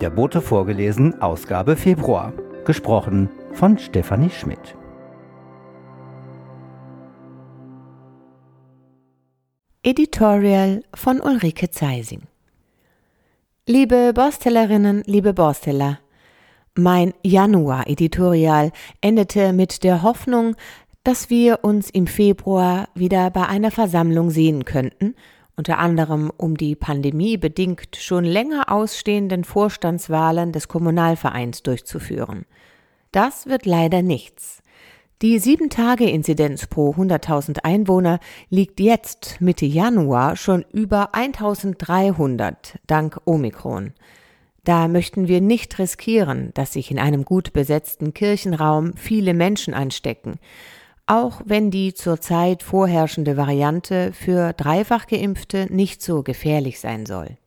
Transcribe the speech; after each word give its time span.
Der 0.00 0.10
Bote 0.10 0.40
vorgelesen, 0.40 1.20
Ausgabe 1.20 1.74
Februar. 1.74 2.32
Gesprochen 2.64 3.30
von 3.52 3.78
Stefanie 3.78 4.30
Schmidt. 4.30 4.76
Editorial 9.82 10.84
von 10.94 11.20
Ulrike 11.20 11.70
Zeising. 11.70 12.28
Liebe 13.66 14.12
Borstellerinnen, 14.14 15.02
liebe 15.06 15.34
Borsteller, 15.34 15.98
mein 16.76 17.12
Januar-Editorial 17.24 18.70
endete 19.00 19.52
mit 19.52 19.82
der 19.82 20.04
Hoffnung, 20.04 20.54
dass 21.02 21.28
wir 21.28 21.64
uns 21.64 21.90
im 21.90 22.06
Februar 22.06 22.88
wieder 22.94 23.30
bei 23.30 23.46
einer 23.48 23.72
Versammlung 23.72 24.30
sehen 24.30 24.64
könnten, 24.64 25.16
unter 25.58 25.78
anderem 25.78 26.30
um 26.36 26.56
die 26.56 26.76
Pandemie 26.76 27.36
bedingt 27.36 27.96
schon 27.96 28.24
länger 28.24 28.70
ausstehenden 28.70 29.42
Vorstandswahlen 29.42 30.52
des 30.52 30.68
Kommunalvereins 30.68 31.64
durchzuführen. 31.64 32.46
Das 33.10 33.46
wird 33.46 33.66
leider 33.66 34.00
nichts. 34.00 34.62
Die 35.20 35.40
7-Tage-Inzidenz 35.40 36.68
pro 36.68 36.92
100.000 36.92 37.64
Einwohner 37.64 38.20
liegt 38.50 38.78
jetzt 38.78 39.40
Mitte 39.40 39.66
Januar 39.66 40.36
schon 40.36 40.64
über 40.72 41.12
1300 41.12 42.78
dank 42.86 43.20
Omikron. 43.24 43.94
Da 44.62 44.86
möchten 44.86 45.26
wir 45.26 45.40
nicht 45.40 45.76
riskieren, 45.80 46.52
dass 46.54 46.74
sich 46.74 46.92
in 46.92 47.00
einem 47.00 47.24
gut 47.24 47.52
besetzten 47.52 48.14
Kirchenraum 48.14 48.92
viele 48.94 49.34
Menschen 49.34 49.74
anstecken, 49.74 50.38
auch 51.08 51.40
wenn 51.44 51.70
die 51.70 51.94
zurzeit 51.94 52.62
vorherrschende 52.62 53.36
Variante 53.36 54.12
für 54.12 54.52
dreifach 54.52 55.06
geimpfte 55.06 55.66
nicht 55.70 56.02
so 56.02 56.22
gefährlich 56.22 56.78
sein 56.80 57.06
soll. 57.06 57.38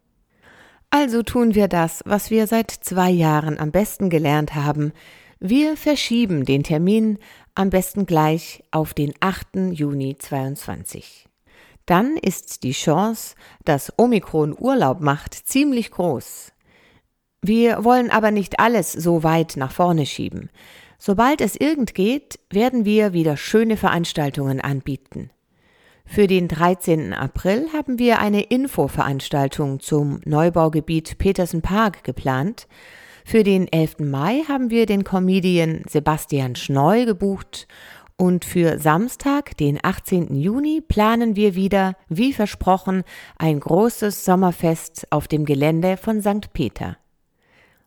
Also 0.89 1.23
tun 1.23 1.55
wir 1.55 1.67
das, 1.67 2.01
was 2.05 2.31
wir 2.31 2.47
seit 2.47 2.71
zwei 2.71 3.09
Jahren 3.09 3.59
am 3.59 3.71
besten 3.71 4.09
gelernt 4.09 4.55
haben, 4.55 4.91
wir 5.39 5.77
verschieben 5.77 6.43
den 6.45 6.63
Termin 6.63 7.17
am 7.55 7.69
besten 7.69 8.05
gleich 8.05 8.63
auf 8.71 8.93
den 8.93 9.13
8. 9.21 9.71
Juni 9.71 10.17
22. 10.17 11.27
Dann 11.85 12.17
ist 12.17 12.63
die 12.63 12.73
Chance, 12.73 13.35
dass 13.65 13.93
Omikron 13.97 14.55
Urlaub 14.57 15.01
macht, 15.01 15.33
ziemlich 15.33 15.91
groß. 15.91 16.51
Wir 17.41 17.83
wollen 17.83 18.11
aber 18.11 18.31
nicht 18.31 18.59
alles 18.59 18.91
so 18.91 19.23
weit 19.23 19.55
nach 19.57 19.71
vorne 19.71 20.05
schieben. 20.05 20.49
Sobald 21.03 21.41
es 21.41 21.55
irgend 21.55 21.95
geht, 21.95 22.39
werden 22.51 22.85
wir 22.85 23.11
wieder 23.11 23.35
schöne 23.35 23.75
Veranstaltungen 23.75 24.61
anbieten. 24.61 25.31
Für 26.05 26.27
den 26.27 26.47
13. 26.47 27.11
April 27.11 27.69
haben 27.73 27.97
wir 27.97 28.19
eine 28.19 28.43
Infoveranstaltung 28.43 29.79
zum 29.79 30.21
Neubaugebiet 30.25 31.17
Petersen 31.17 31.63
Park 31.63 32.03
geplant 32.03 32.67
für 33.25 33.43
den 33.43 33.67
11. 33.67 34.01
Mai 34.01 34.43
haben 34.47 34.69
wir 34.69 34.85
den 34.85 35.03
Comedian 35.03 35.81
Sebastian 35.89 36.55
Schneu 36.55 37.05
gebucht 37.05 37.67
und 38.15 38.45
für 38.45 38.77
Samstag, 38.77 39.57
den 39.57 39.79
18. 39.81 40.35
Juni, 40.35 40.81
planen 40.87 41.35
wir 41.35 41.55
wieder, 41.55 41.95
wie 42.09 42.31
versprochen, 42.31 43.03
ein 43.39 43.59
großes 43.59 44.23
Sommerfest 44.23 45.07
auf 45.09 45.27
dem 45.27 45.45
Gelände 45.45 45.97
von 45.97 46.21
St. 46.21 46.53
Peter. 46.53 46.97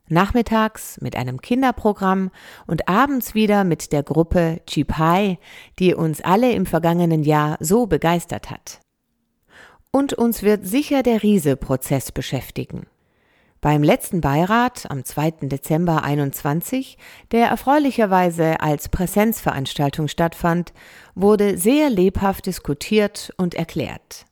Nachmittags 0.08 1.00
mit 1.00 1.16
einem 1.16 1.40
Kinderprogramm 1.40 2.30
und 2.66 2.88
abends 2.88 3.34
wieder 3.34 3.64
mit 3.64 3.92
der 3.92 4.02
Gruppe 4.02 4.60
High, 4.98 5.38
die 5.78 5.94
uns 5.94 6.20
alle 6.20 6.52
im 6.52 6.66
vergangenen 6.66 7.22
Jahr 7.22 7.56
so 7.60 7.86
begeistert 7.86 8.50
hat. 8.50 8.80
Und 9.90 10.12
uns 10.12 10.42
wird 10.42 10.66
sicher 10.66 11.02
der 11.02 11.22
Riese-Prozess 11.22 12.12
beschäftigen. 12.12 12.86
Beim 13.64 13.82
letzten 13.82 14.20
Beirat 14.20 14.90
am 14.90 15.04
2. 15.06 15.30
Dezember 15.48 16.02
21, 16.02 16.98
der 17.32 17.46
erfreulicherweise 17.46 18.60
als 18.60 18.90
Präsenzveranstaltung 18.90 20.08
stattfand, 20.08 20.74
wurde 21.14 21.56
sehr 21.56 21.88
lebhaft 21.88 22.44
diskutiert 22.44 23.32
und 23.38 23.54
erklärt. 23.54 24.26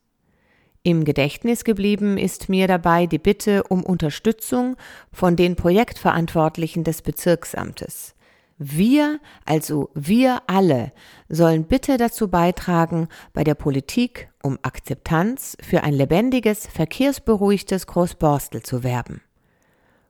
Im 0.84 1.04
Gedächtnis 1.04 1.62
geblieben 1.62 2.19
ist 2.19 2.48
mir 2.48 2.66
dabei 2.66 3.06
die 3.06 3.20
Bitte 3.20 3.62
um 3.62 3.84
Unterstützung 3.84 4.76
von 5.12 5.37
den 5.37 5.54
Projektverantwortlichen 5.54 6.82
des 6.82 7.03
Bezirksamtes. 7.03 8.16
Wir, 8.59 9.20
also 9.44 9.91
wir 9.94 10.43
alle, 10.48 10.93
sollen 11.28 11.65
bitte 11.65 11.98
dazu 11.98 12.28
beitragen, 12.28 13.09
bei 13.32 13.44
der 13.44 13.54
Politik 13.54 14.28
um 14.43 14.59
Akzeptanz 14.62 15.56
für 15.62 15.84
ein 15.84 15.94
lebendiges, 15.94 16.66
verkehrsberuhigtes 16.66 17.87
Großborstel 17.87 18.62
zu 18.62 18.82
werben. 18.82 19.20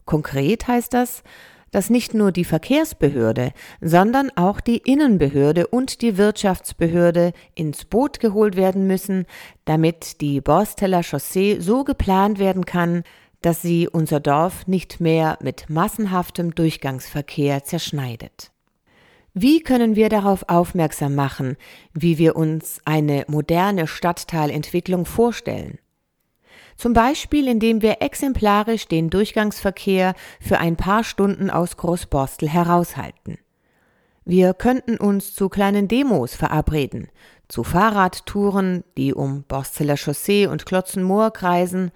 Konkret 0.06 0.68
heißt 0.68 0.94
das, 0.94 1.22
dass 1.72 1.90
nicht 1.90 2.14
nur 2.14 2.30
die 2.30 2.44
Verkehrsbehörde, 2.44 3.52
sondern 3.80 4.30
auch 4.36 4.60
die 4.60 4.78
Innenbehörde 4.78 5.66
und 5.66 6.02
die 6.02 6.16
Wirtschaftsbehörde 6.16 7.32
ins 7.56 7.84
Boot 7.84 8.20
geholt 8.20 8.54
werden 8.56 8.86
müssen, 8.86 9.26
damit 9.64 10.20
die 10.20 10.40
Borsteller 10.40 11.02
Chaussee 11.02 11.58
so 11.58 11.82
geplant 11.82 12.38
werden 12.38 12.64
kann, 12.64 13.02
dass 13.40 13.60
sie 13.60 13.88
unser 13.88 14.20
Dorf 14.20 14.68
nicht 14.68 15.00
mehr 15.00 15.36
mit 15.42 15.68
massenhaftem 15.68 16.54
Durchgangsverkehr 16.54 17.64
zerschneidet. 17.64 18.52
Wie 19.34 19.62
können 19.62 19.96
wir 19.96 20.10
darauf 20.10 20.44
aufmerksam 20.48 21.14
machen, 21.14 21.56
wie 21.94 22.18
wir 22.18 22.36
uns 22.36 22.80
eine 22.84 23.24
moderne 23.28 23.86
Stadtteilentwicklung 23.86 25.06
vorstellen? 25.06 25.78
Zum 26.76 26.92
Beispiel, 26.92 27.48
indem 27.48 27.82
wir 27.82 28.00
exemplarisch 28.00 28.86
den 28.88 29.10
Durchgangsverkehr 29.10 30.14
für 30.40 30.58
ein 30.58 30.76
paar 30.76 31.04
Stunden 31.04 31.50
aus 31.50 31.76
Großborstel 31.76 32.48
heraushalten. 32.48 33.38
Wir 34.24 34.54
könnten 34.54 34.96
uns 34.98 35.34
zu 35.34 35.48
kleinen 35.48 35.88
Demos 35.88 36.34
verabreden, 36.34 37.08
zu 37.48 37.64
Fahrradtouren, 37.64 38.84
die 38.96 39.12
um 39.12 39.42
Borsteler 39.42 39.96
Chaussee 39.96 40.46
und 40.46 40.64
Klotzenmoor 40.64 41.32
kreisen 41.32 41.90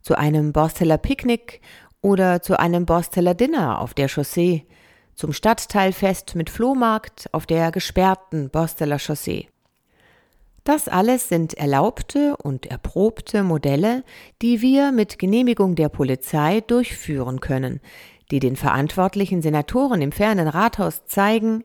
zu 0.00 0.16
einem 0.16 0.52
Borsteller 0.52 0.98
Picknick 0.98 1.60
oder 2.00 2.40
zu 2.40 2.58
einem 2.58 2.86
Borsteller 2.86 3.34
Dinner 3.34 3.80
auf 3.80 3.92
der 3.92 4.08
Chaussee, 4.08 4.64
zum 5.16 5.32
Stadtteilfest 5.32 6.36
mit 6.36 6.48
Flohmarkt 6.48 7.28
auf 7.32 7.46
der 7.46 7.72
gesperrten 7.72 8.48
Borsteller 8.50 8.98
Chaussee. 8.98 9.48
Das 10.66 10.88
alles 10.88 11.28
sind 11.28 11.54
erlaubte 11.54 12.36
und 12.38 12.66
erprobte 12.66 13.44
Modelle, 13.44 14.02
die 14.42 14.62
wir 14.62 14.90
mit 14.90 15.16
Genehmigung 15.16 15.76
der 15.76 15.88
Polizei 15.88 16.60
durchführen 16.60 17.38
können, 17.38 17.78
die 18.32 18.40
den 18.40 18.56
verantwortlichen 18.56 19.42
Senatoren 19.42 20.02
im 20.02 20.10
fernen 20.10 20.48
Rathaus 20.48 21.06
zeigen, 21.06 21.62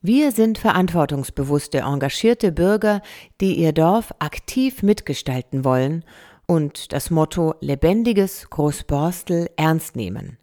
wir 0.00 0.30
sind 0.30 0.58
verantwortungsbewusste, 0.58 1.78
engagierte 1.78 2.52
Bürger, 2.52 3.02
die 3.40 3.56
ihr 3.56 3.72
Dorf 3.72 4.14
aktiv 4.20 4.84
mitgestalten 4.84 5.64
wollen 5.64 6.04
und 6.46 6.92
das 6.92 7.10
Motto 7.10 7.54
Lebendiges 7.60 8.48
Großborstel 8.48 9.50
ernst 9.56 9.96
nehmen. 9.96 10.38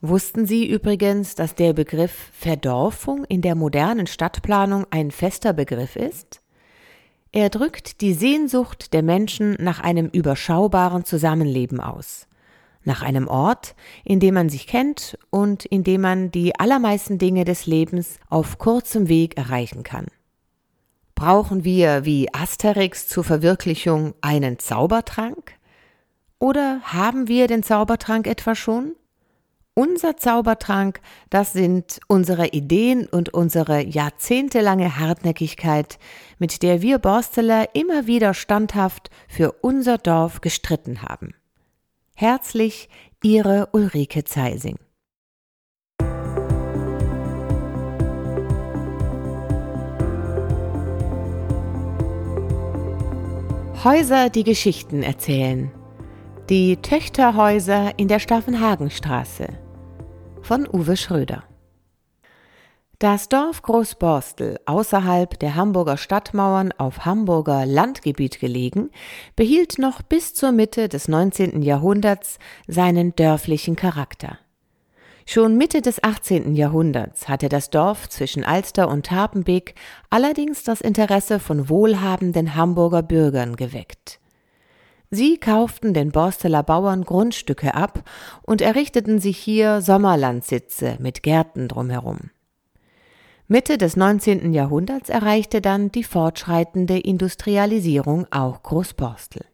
Wussten 0.00 0.46
Sie 0.46 0.66
übrigens, 0.66 1.34
dass 1.34 1.54
der 1.54 1.74
Begriff 1.74 2.30
Verdorfung 2.32 3.26
in 3.26 3.42
der 3.42 3.56
modernen 3.56 4.06
Stadtplanung 4.06 4.86
ein 4.90 5.10
fester 5.10 5.52
Begriff 5.52 5.96
ist? 5.96 6.40
Er 7.32 7.48
drückt 7.48 8.00
die 8.00 8.12
Sehnsucht 8.12 8.92
der 8.92 9.02
Menschen 9.02 9.56
nach 9.60 9.78
einem 9.78 10.06
überschaubaren 10.06 11.04
Zusammenleben 11.04 11.80
aus, 11.80 12.26
nach 12.82 13.02
einem 13.02 13.28
Ort, 13.28 13.76
in 14.04 14.18
dem 14.18 14.34
man 14.34 14.48
sich 14.48 14.66
kennt 14.66 15.16
und 15.30 15.64
in 15.64 15.84
dem 15.84 16.00
man 16.00 16.32
die 16.32 16.58
allermeisten 16.58 17.18
Dinge 17.18 17.44
des 17.44 17.66
Lebens 17.66 18.18
auf 18.28 18.58
kurzem 18.58 19.08
Weg 19.08 19.36
erreichen 19.36 19.84
kann. 19.84 20.06
Brauchen 21.14 21.62
wir 21.62 22.04
wie 22.04 22.34
Asterix 22.34 23.06
zur 23.06 23.22
Verwirklichung 23.22 24.14
einen 24.22 24.58
Zaubertrank? 24.58 25.52
Oder 26.40 26.80
haben 26.82 27.28
wir 27.28 27.46
den 27.46 27.62
Zaubertrank 27.62 28.26
etwa 28.26 28.56
schon? 28.56 28.96
Unser 29.80 30.18
Zaubertrank, 30.18 31.00
das 31.30 31.54
sind 31.54 32.00
unsere 32.06 32.48
Ideen 32.48 33.06
und 33.06 33.32
unsere 33.32 33.82
jahrzehntelange 33.82 34.98
Hartnäckigkeit, 34.98 35.98
mit 36.38 36.62
der 36.62 36.82
wir 36.82 36.98
Borsteler 36.98 37.74
immer 37.74 38.06
wieder 38.06 38.34
standhaft 38.34 39.08
für 39.26 39.52
unser 39.62 39.96
Dorf 39.96 40.42
gestritten 40.42 41.00
haben. 41.00 41.32
Herzlich, 42.14 42.90
Ihre 43.22 43.70
Ulrike 43.72 44.24
Zeising. 44.24 44.76
Häuser, 53.82 54.28
die 54.28 54.44
Geschichten 54.44 55.02
erzählen. 55.02 55.72
Die 56.50 56.76
Töchterhäuser 56.76 57.98
in 57.98 58.08
der 58.08 58.18
Staffenhagenstraße 58.18 59.69
von 60.50 60.66
Uwe 60.66 60.96
Schröder. 60.96 61.44
Das 62.98 63.28
Dorf 63.28 63.62
Großborstel, 63.62 64.58
außerhalb 64.66 65.38
der 65.38 65.54
Hamburger 65.54 65.96
Stadtmauern 65.96 66.72
auf 66.76 67.04
Hamburger 67.04 67.66
Landgebiet 67.66 68.40
gelegen, 68.40 68.90
behielt 69.36 69.78
noch 69.78 70.02
bis 70.02 70.34
zur 70.34 70.50
Mitte 70.50 70.88
des 70.88 71.06
19. 71.06 71.62
Jahrhunderts 71.62 72.40
seinen 72.66 73.14
dörflichen 73.14 73.76
Charakter. 73.76 74.38
Schon 75.24 75.56
Mitte 75.56 75.82
des 75.82 76.02
18. 76.02 76.56
Jahrhunderts 76.56 77.28
hatte 77.28 77.48
das 77.48 77.70
Dorf 77.70 78.08
zwischen 78.08 78.42
Alster 78.42 78.88
und 78.88 79.06
Tapenbeek 79.06 79.76
allerdings 80.10 80.64
das 80.64 80.80
Interesse 80.80 81.38
von 81.38 81.68
wohlhabenden 81.68 82.56
Hamburger 82.56 83.04
Bürgern 83.04 83.54
geweckt. 83.54 84.18
Sie 85.10 85.38
kauften 85.38 85.92
den 85.92 86.12
Borsteler 86.12 86.62
Bauern 86.62 87.04
Grundstücke 87.04 87.74
ab 87.74 88.04
und 88.42 88.60
errichteten 88.60 89.18
sich 89.18 89.38
hier 89.38 89.80
Sommerlandsitze 89.80 90.96
mit 91.00 91.24
Gärten 91.24 91.66
drumherum. 91.66 92.30
Mitte 93.48 93.76
des 93.76 93.96
19. 93.96 94.52
Jahrhunderts 94.52 95.08
erreichte 95.08 95.60
dann 95.60 95.90
die 95.90 96.04
fortschreitende 96.04 96.98
Industrialisierung 96.98 98.28
auch 98.30 98.62
Großborstel. 98.62 99.44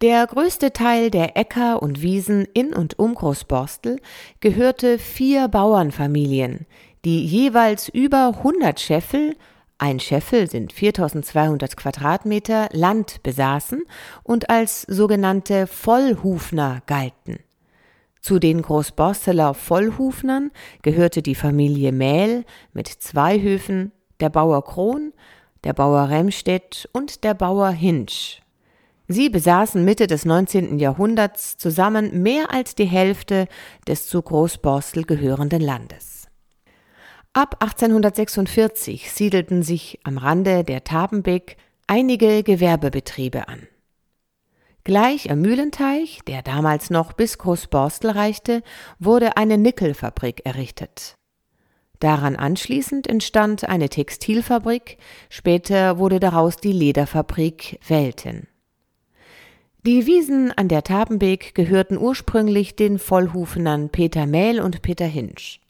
Der 0.00 0.26
größte 0.26 0.72
Teil 0.72 1.10
der 1.10 1.36
Äcker 1.36 1.82
und 1.82 2.00
Wiesen 2.00 2.46
in 2.54 2.72
und 2.72 2.98
um 2.98 3.14
Großborstel 3.14 4.00
gehörte 4.40 4.98
vier 4.98 5.48
Bauernfamilien, 5.48 6.64
die 7.04 7.26
jeweils 7.26 7.90
über 7.90 8.28
100 8.38 8.80
Scheffel, 8.80 9.36
ein 9.78 10.00
Scheffel 10.00 10.50
sind 10.50 10.72
4200 10.72 11.76
Quadratmeter 11.76 12.68
Land 12.72 13.22
besaßen 13.22 13.84
und 14.24 14.50
als 14.50 14.82
sogenannte 14.82 15.68
Vollhufner 15.68 16.82
galten. 16.86 17.38
Zu 18.20 18.40
den 18.40 18.60
Großborsteler 18.60 19.54
Vollhufnern 19.54 20.50
gehörte 20.82 21.22
die 21.22 21.36
Familie 21.36 21.92
Mähl 21.92 22.44
mit 22.72 22.88
zwei 22.88 23.40
Höfen, 23.40 23.92
der 24.18 24.30
Bauer 24.30 24.64
Kron, 24.64 25.12
der 25.62 25.74
Bauer 25.74 26.08
Remstedt 26.08 26.88
und 26.92 27.22
der 27.22 27.34
Bauer 27.34 27.70
Hinsch. 27.70 28.40
Sie 29.06 29.30
besaßen 29.30 29.84
Mitte 29.84 30.08
des 30.08 30.24
19. 30.24 30.80
Jahrhunderts 30.80 31.56
zusammen 31.56 32.20
mehr 32.20 32.52
als 32.52 32.74
die 32.74 32.84
Hälfte 32.84 33.46
des 33.86 34.08
zu 34.08 34.20
Großborstel 34.20 35.04
gehörenden 35.04 35.62
Landes. 35.62 36.17
Ab 37.32 37.56
1846 37.60 39.12
siedelten 39.12 39.62
sich 39.62 40.00
am 40.02 40.18
Rande 40.18 40.64
der 40.64 40.84
Tabenbeck 40.84 41.56
einige 41.86 42.42
Gewerbebetriebe 42.42 43.48
an. 43.48 43.66
Gleich 44.84 45.30
am 45.30 45.42
Mühlenteich, 45.42 46.20
der 46.26 46.42
damals 46.42 46.90
noch 46.90 47.12
bis 47.12 47.36
Großborstel 47.38 48.10
reichte, 48.10 48.62
wurde 48.98 49.36
eine 49.36 49.58
Nickelfabrik 49.58 50.46
errichtet. 50.46 51.14
Daran 52.00 52.36
anschließend 52.36 53.06
entstand 53.06 53.68
eine 53.68 53.88
Textilfabrik, 53.88 54.98
später 55.28 55.98
wurde 55.98 56.20
daraus 56.20 56.56
die 56.56 56.72
Lederfabrik 56.72 57.78
Welten. 57.86 58.48
Die 59.84 60.06
Wiesen 60.06 60.52
an 60.52 60.68
der 60.68 60.84
Tabenbeek 60.84 61.54
gehörten 61.54 61.98
ursprünglich 61.98 62.76
den 62.76 62.98
Vollhufenern 62.98 63.90
Peter 63.90 64.26
Mähl 64.26 64.60
und 64.60 64.82
Peter 64.82 65.06
Hinsch. 65.06 65.60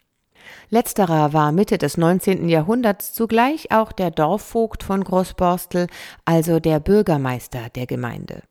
Letzterer 0.71 1.33
war 1.33 1.53
Mitte 1.53 1.79
des 1.79 1.97
19. 1.97 2.49
Jahrhunderts 2.49 3.13
zugleich 3.13 3.71
auch 3.71 3.93
der 3.93 4.11
Dorfvogt 4.11 4.83
von 4.83 5.03
Großborstel, 5.05 5.87
also 6.25 6.61
der 6.61 6.81
Bürgermeister 6.81 7.69
der 7.75 7.87
Gemeinde. 7.87 8.43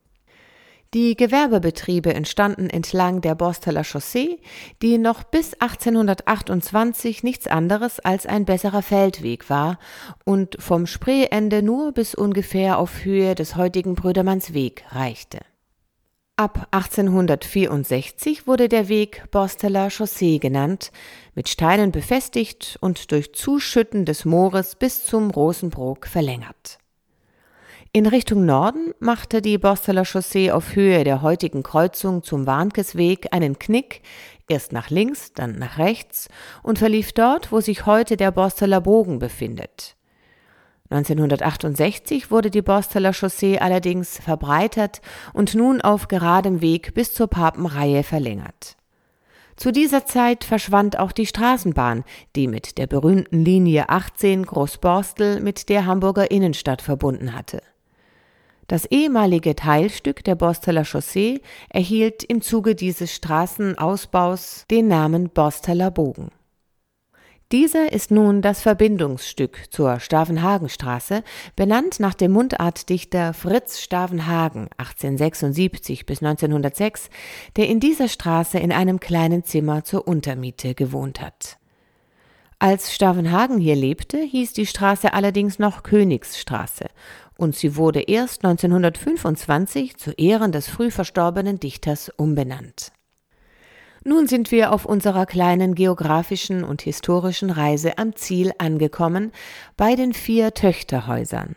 Die 0.94 1.16
Gewerbebetriebe 1.16 2.14
entstanden 2.14 2.70
entlang 2.70 3.20
der 3.20 3.34
Borsteler 3.34 3.84
Chaussee, 3.84 4.40
die 4.80 4.96
noch 4.96 5.22
bis 5.22 5.52
1828 5.60 7.22
nichts 7.22 7.46
anderes 7.46 8.00
als 8.00 8.24
ein 8.24 8.46
besserer 8.46 8.80
Feldweg 8.80 9.50
war 9.50 9.78
und 10.24 10.56
vom 10.58 10.86
Spreeende 10.86 11.62
nur 11.62 11.92
bis 11.92 12.14
ungefähr 12.14 12.78
auf 12.78 13.04
Höhe 13.04 13.34
des 13.34 13.54
heutigen 13.54 13.96
Brödermannsweg 13.96 14.84
reichte. 14.88 15.40
Ab 16.38 16.68
1864 16.70 18.46
wurde 18.46 18.68
der 18.68 18.88
Weg 18.88 19.28
Borsteler 19.32 19.90
Chaussee 19.90 20.38
genannt, 20.38 20.92
mit 21.34 21.48
Steinen 21.48 21.90
befestigt 21.90 22.78
und 22.80 23.10
durch 23.10 23.32
Zuschütten 23.34 24.04
des 24.04 24.24
Moores 24.24 24.76
bis 24.76 25.04
zum 25.04 25.32
Rosenbrook 25.32 26.06
verlängert. 26.06 26.78
In 27.90 28.06
Richtung 28.06 28.46
Norden 28.46 28.94
machte 29.00 29.42
die 29.42 29.58
Borsteler 29.58 30.04
Chaussee 30.04 30.52
auf 30.52 30.76
Höhe 30.76 31.02
der 31.02 31.22
heutigen 31.22 31.64
Kreuzung 31.64 32.22
zum 32.22 32.46
Warnkesweg 32.46 33.32
einen 33.32 33.58
Knick, 33.58 34.02
erst 34.48 34.70
nach 34.70 34.90
links, 34.90 35.32
dann 35.32 35.58
nach 35.58 35.78
rechts 35.78 36.28
und 36.62 36.78
verlief 36.78 37.12
dort, 37.12 37.50
wo 37.50 37.60
sich 37.60 37.84
heute 37.84 38.16
der 38.16 38.30
Borsteler 38.30 38.80
Bogen 38.80 39.18
befindet. 39.18 39.97
1968 40.90 42.30
wurde 42.30 42.50
die 42.50 42.62
Borsteler 42.62 43.12
Chaussee 43.12 43.58
allerdings 43.58 44.18
verbreitert 44.18 45.02
und 45.34 45.54
nun 45.54 45.82
auf 45.82 46.08
geradem 46.08 46.62
Weg 46.62 46.94
bis 46.94 47.12
zur 47.12 47.26
Papenreihe 47.26 48.02
verlängert. 48.02 48.76
Zu 49.56 49.72
dieser 49.72 50.06
Zeit 50.06 50.44
verschwand 50.44 50.98
auch 50.98 51.12
die 51.12 51.26
Straßenbahn, 51.26 52.04
die 52.36 52.46
mit 52.46 52.78
der 52.78 52.86
berühmten 52.86 53.44
Linie 53.44 53.88
18 53.88 54.46
Großborstel 54.46 55.40
mit 55.40 55.68
der 55.68 55.84
Hamburger 55.84 56.30
Innenstadt 56.30 56.80
verbunden 56.80 57.34
hatte. 57.34 57.60
Das 58.68 58.84
ehemalige 58.84 59.56
Teilstück 59.56 60.22
der 60.24 60.36
Borsteler 60.36 60.84
Chaussee 60.84 61.40
erhielt 61.70 62.22
im 62.22 62.40
Zuge 62.40 62.74
dieses 62.74 63.14
Straßenausbaus 63.14 64.64
den 64.70 64.88
Namen 64.88 65.30
Borsteler 65.30 65.90
Bogen. 65.90 66.30
Dieser 67.50 67.94
ist 67.94 68.10
nun 68.10 68.42
das 68.42 68.60
Verbindungsstück 68.60 69.72
zur 69.72 70.00
Stavenhagenstraße, 70.00 71.22
benannt 71.56 71.98
nach 71.98 72.12
dem 72.12 72.32
Mundartdichter 72.32 73.32
Fritz 73.32 73.80
Stavenhagen 73.80 74.68
1876 74.76 76.04
bis 76.04 76.22
1906, 76.22 77.08
der 77.56 77.68
in 77.68 77.80
dieser 77.80 78.08
Straße 78.08 78.58
in 78.58 78.70
einem 78.70 79.00
kleinen 79.00 79.44
Zimmer 79.44 79.82
zur 79.82 80.06
Untermiete 80.06 80.74
gewohnt 80.74 81.22
hat. 81.22 81.56
Als 82.58 82.94
Stavenhagen 82.94 83.56
hier 83.56 83.76
lebte, 83.76 84.18
hieß 84.18 84.52
die 84.52 84.66
Straße 84.66 85.14
allerdings 85.14 85.58
noch 85.58 85.82
Königsstraße 85.82 86.88
und 87.38 87.56
sie 87.56 87.76
wurde 87.76 88.02
erst 88.02 88.44
1925 88.44 89.96
zu 89.96 90.10
Ehren 90.10 90.52
des 90.52 90.68
früh 90.68 90.90
verstorbenen 90.90 91.58
Dichters 91.58 92.10
umbenannt. 92.14 92.92
Nun 94.04 94.26
sind 94.26 94.50
wir 94.50 94.72
auf 94.72 94.84
unserer 94.84 95.26
kleinen 95.26 95.74
geografischen 95.74 96.64
und 96.64 96.82
historischen 96.82 97.50
Reise 97.50 97.98
am 97.98 98.14
Ziel 98.14 98.52
angekommen, 98.58 99.32
bei 99.76 99.96
den 99.96 100.12
vier 100.12 100.54
Töchterhäusern. 100.54 101.56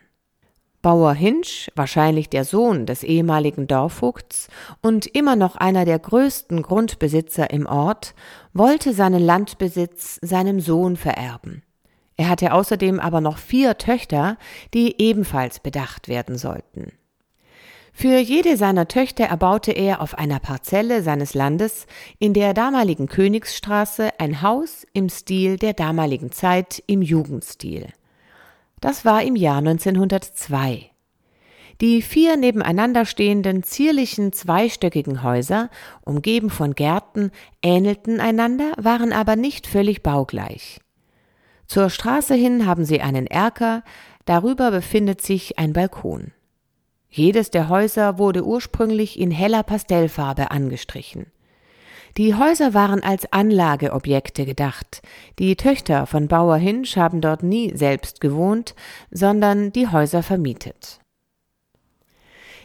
Bauer 0.81 1.13
Hinsch, 1.13 1.69
wahrscheinlich 1.75 2.29
der 2.29 2.43
Sohn 2.43 2.87
des 2.87 3.03
ehemaligen 3.03 3.67
Dorfvogts 3.67 4.47
und 4.81 5.05
immer 5.05 5.35
noch 5.35 5.55
einer 5.55 5.85
der 5.85 5.99
größten 5.99 6.63
Grundbesitzer 6.63 7.51
im 7.51 7.67
Ort, 7.67 8.15
wollte 8.53 8.93
seinen 8.93 9.21
Landbesitz 9.21 10.17
seinem 10.23 10.59
Sohn 10.59 10.97
vererben. 10.97 11.61
Er 12.17 12.29
hatte 12.29 12.53
außerdem 12.53 12.99
aber 12.99 13.21
noch 13.21 13.37
vier 13.37 13.77
Töchter, 13.77 14.37
die 14.73 14.99
ebenfalls 14.99 15.59
bedacht 15.59 16.07
werden 16.07 16.37
sollten. 16.37 16.93
Für 18.01 18.17
jede 18.17 18.57
seiner 18.57 18.87
Töchter 18.87 19.25
erbaute 19.25 19.73
er 19.73 20.01
auf 20.01 20.17
einer 20.17 20.39
Parzelle 20.39 21.03
seines 21.03 21.35
Landes 21.35 21.85
in 22.17 22.33
der 22.33 22.55
damaligen 22.55 23.05
Königsstraße 23.05 24.19
ein 24.19 24.41
Haus 24.41 24.87
im 24.93 25.07
Stil 25.07 25.57
der 25.57 25.73
damaligen 25.73 26.31
Zeit 26.31 26.81
im 26.87 27.03
Jugendstil. 27.03 27.89
Das 28.79 29.05
war 29.05 29.21
im 29.21 29.35
Jahr 29.35 29.59
1902. 29.59 30.89
Die 31.79 32.01
vier 32.01 32.37
nebeneinander 32.37 33.05
stehenden 33.05 33.61
zierlichen 33.61 34.33
zweistöckigen 34.33 35.21
Häuser, 35.21 35.69
umgeben 36.03 36.49
von 36.49 36.73
Gärten, 36.73 37.29
ähnelten 37.61 38.19
einander, 38.19 38.71
waren 38.77 39.13
aber 39.13 39.35
nicht 39.35 39.67
völlig 39.67 40.01
baugleich. 40.01 40.79
Zur 41.67 41.91
Straße 41.91 42.33
hin 42.33 42.65
haben 42.65 42.83
sie 42.83 42.99
einen 42.99 43.27
Erker, 43.27 43.83
darüber 44.25 44.71
befindet 44.71 45.21
sich 45.21 45.59
ein 45.59 45.73
Balkon. 45.73 46.31
Jedes 47.13 47.51
der 47.51 47.67
Häuser 47.67 48.17
wurde 48.17 48.45
ursprünglich 48.45 49.19
in 49.19 49.31
heller 49.31 49.63
Pastellfarbe 49.63 50.49
angestrichen. 50.49 51.27
Die 52.17 52.35
Häuser 52.35 52.73
waren 52.73 53.03
als 53.03 53.31
Anlageobjekte 53.31 54.45
gedacht. 54.45 55.01
Die 55.37 55.55
Töchter 55.55 56.05
von 56.05 56.29
Bauer 56.29 56.57
Hinsch 56.57 56.95
haben 56.95 57.19
dort 57.19 57.43
nie 57.43 57.75
selbst 57.75 58.21
gewohnt, 58.21 58.75
sondern 59.11 59.71
die 59.73 59.89
Häuser 59.89 60.23
vermietet. 60.23 60.99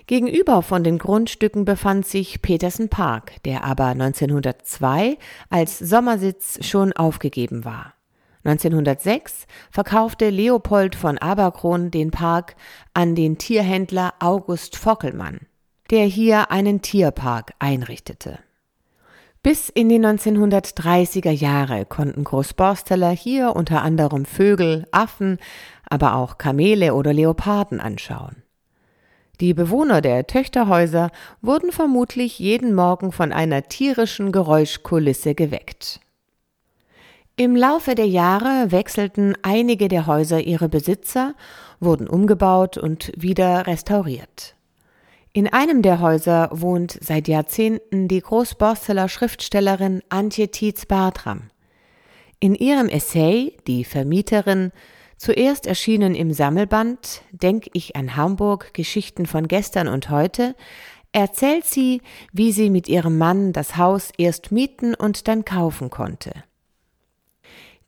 Gegenüber 0.07 0.63
von 0.63 0.85
den 0.85 0.99
Grundstücken 0.99 1.65
befand 1.65 2.07
sich 2.07 2.41
Petersen 2.41 2.89
Park, 2.89 3.43
der 3.43 3.65
aber 3.65 3.87
1902 3.87 5.19
als 5.51 5.81
Sommersitz 5.81 6.65
schon 6.65 6.93
aufgegeben 6.93 7.65
war. 7.65 7.96
1906 8.47 9.47
verkaufte 9.73 10.31
Leopold 10.31 10.95
von 10.95 11.19
Aberkron 11.19 11.91
den 11.91 12.13
Park 12.13 12.55
an 12.95 13.17
den 13.17 13.39
Tierhändler 13.39 14.15
August 14.21 14.77
Fockelmann, 14.77 15.41
der 15.91 16.05
hier 16.05 16.53
einen 16.53 16.81
Tierpark 16.81 17.55
einrichtete. 17.59 18.39
Bis 19.43 19.69
in 19.69 19.89
die 19.89 19.99
1930er 19.99 21.31
Jahre 21.31 21.87
konnten 21.87 22.23
Großborsteller 22.23 23.11
hier 23.11 23.55
unter 23.55 23.83
anderem 23.83 24.25
Vögel, 24.25 24.87
Affen, 24.93 25.39
aber 25.89 26.15
auch 26.15 26.39
Kamele 26.39 26.95
oder 26.95 27.13
Leoparden 27.13 27.81
anschauen. 27.81 28.43
Die 29.41 29.55
Bewohner 29.55 30.01
der 30.01 30.27
Töchterhäuser 30.27 31.11
wurden 31.43 31.71
vermutlich 31.71 32.39
jeden 32.39 32.75
Morgen 32.75 33.13
von 33.13 33.33
einer 33.33 33.65
tierischen 33.65 34.33
Geräuschkulisse 34.33 35.35
geweckt. 35.35 36.01
Im 37.39 37.55
Laufe 37.55 37.95
der 37.95 38.07
Jahre 38.07 38.73
wechselten 38.73 39.35
einige 39.43 39.89
der 39.89 40.07
Häuser 40.07 40.41
ihre 40.41 40.71
Besitzer, 40.71 41.35
wurden 41.81 42.09
umgebaut 42.09 42.79
und 42.79 43.13
wieder 43.15 43.67
restauriert. 43.67 44.55
In 45.35 45.47
einem 45.53 45.83
der 45.83 46.01
Häuser 46.01 46.49
wohnt 46.51 46.99
seit 47.03 47.29
Jahrzehnten 47.29 48.09
die 48.09 48.23
Großborsteler 48.23 49.11
Schriftstellerin 49.11 50.01
Antje 50.09 50.51
Tietz-Bartram. 50.51 51.51
In 52.41 52.55
ihrem 52.55 52.89
Essay 52.89 53.55
Die 53.67 53.85
Vermieterin, 53.85 54.73
zuerst 55.19 55.67
erschienen 55.67 56.15
im 56.15 56.33
Sammelband 56.33 57.21
Denk 57.33 57.67
ich 57.75 57.97
an 57.97 58.17
Hamburg 58.17 58.73
Geschichten 58.73 59.27
von 59.27 59.47
gestern 59.47 59.89
und 59.89 60.09
heute, 60.09 60.55
erzählt 61.13 61.67
sie, 61.67 62.01
wie 62.33 62.53
sie 62.53 62.71
mit 62.71 62.89
ihrem 62.89 63.19
Mann 63.19 63.53
das 63.53 63.77
Haus 63.77 64.11
erst 64.17 64.53
mieten 64.53 64.95
und 64.95 65.29
dann 65.29 65.45
kaufen 65.45 65.91
konnte. 65.91 66.33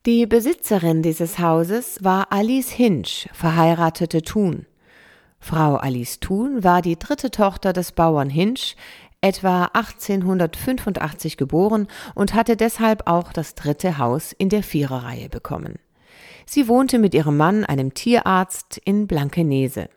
Die 0.09 0.25
Besitzerin 0.25 1.03
dieses 1.03 1.39
Hauses 1.39 2.03
war 2.03 2.33
Alice 2.33 2.71
Hinsch, 2.71 3.29
verheiratete 3.35 4.23
Thun. 4.23 4.65
Frau 5.39 5.77
Alice 5.77 6.19
Thun 6.19 6.65
war 6.65 6.81
die 6.81 6.99
dritte 6.99 7.31
Tochter 7.31 7.75
des 7.75 7.93
Bauern 7.93 8.31
Hinsch, 8.31 8.75
etwa 9.21 9.65
1885 9.75 11.37
geboren 11.37 11.89
und 12.15 12.33
hatte 12.33 12.57
deshalb 12.57 13.07
auch 13.07 13.35
das 13.35 13.55
dritte 13.55 13.99
Haus 13.99 14.33
in 14.33 14.49
der 14.49 14.63
Viererreihe 14.63 15.29
bekommen. 15.29 15.79
Sie 16.47 16.69
wohnte 16.69 16.99
mit 16.99 17.13
ihrem 17.13 17.37
Mann, 17.37 17.67
einem 17.67 17.93
Tierarzt, 17.93 18.81
in 18.83 19.09
Blankenese. 19.09 19.91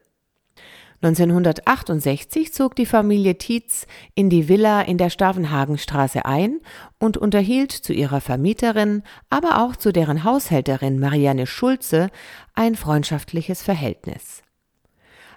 1968 1.03 2.53
zog 2.53 2.75
die 2.75 2.85
Familie 2.85 3.39
Tietz 3.39 3.87
in 4.13 4.29
die 4.29 4.47
Villa 4.47 4.81
in 4.81 4.99
der 4.99 5.09
Stavenhagenstraße 5.09 6.25
ein 6.25 6.59
und 6.99 7.17
unterhielt 7.17 7.71
zu 7.71 7.91
ihrer 7.91 8.21
Vermieterin, 8.21 9.01
aber 9.29 9.63
auch 9.63 9.75
zu 9.75 9.91
deren 9.91 10.23
Haushälterin 10.23 10.99
Marianne 10.99 11.47
Schulze 11.47 12.11
ein 12.53 12.75
freundschaftliches 12.75 13.63
Verhältnis. 13.63 14.43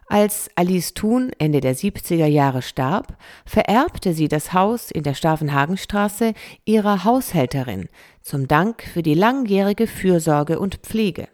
Als 0.06 0.50
Alice 0.54 0.92
Thun 0.92 1.32
Ende 1.38 1.62
der 1.62 1.74
70er 1.74 2.26
Jahre 2.26 2.60
starb, 2.60 3.16
vererbte 3.46 4.12
sie 4.12 4.28
das 4.28 4.52
Haus 4.52 4.90
in 4.90 5.02
der 5.02 5.14
Stavenhagenstraße 5.14 6.34
ihrer 6.66 7.04
Haushälterin 7.04 7.88
zum 8.20 8.48
Dank 8.48 8.82
für 8.82 9.02
die 9.02 9.14
langjährige 9.14 9.86
Fürsorge 9.86 10.58
und 10.58 10.76
Pflege. 10.76 11.28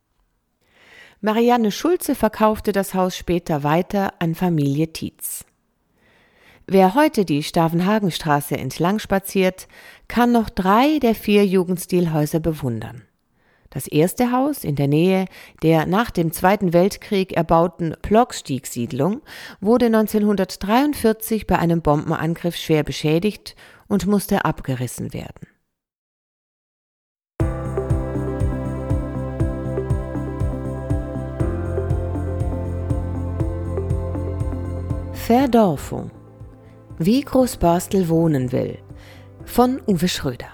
Marianne 1.23 1.71
Schulze 1.71 2.15
verkaufte 2.15 2.73
das 2.73 2.95
Haus 2.95 3.15
später 3.15 3.63
weiter 3.63 4.15
an 4.21 4.35
Familie 4.35 4.91
Tietz. 4.91 5.45
Wer 6.67 6.95
heute 6.95 7.27
die 7.27 7.43
Stavenhagenstraße 7.43 8.57
entlang 8.57 8.99
spaziert, 8.99 9.69
kann 10.09 10.33
noch 10.33 10.49
drei 10.49 10.99
der 10.99 11.15
vier 11.15 11.45
Jugendstilhäuser 11.45 12.41
bewundern. 12.41 13.03
Das 13.69 13.87
erste 13.87 14.33
Haus 14.33 14.65
in 14.65 14.77
der 14.77 14.89
Nähe 14.89 15.27
der 15.63 15.85
nach 15.85 16.11
dem 16.11 16.33
Zweiten 16.33 16.73
Weltkrieg 16.73 17.35
erbauten 17.35 17.95
Plockstiegsiedlung 18.01 19.21
wurde 19.61 19.87
1943 19.87 21.47
bei 21.47 21.59
einem 21.59 21.83
Bombenangriff 21.83 22.57
schwer 22.57 22.83
beschädigt 22.83 23.57
und 23.89 24.07
musste 24.07 24.47
abgerissen 24.47 25.13
werden. 25.13 25.49
Verdorfung. 35.27 36.11
Wie 36.99 37.21
Großborstel 37.21 38.09
wohnen 38.09 38.51
will. 38.51 38.79
Von 39.45 39.81
Uwe 39.87 40.09
Schröder. 40.09 40.49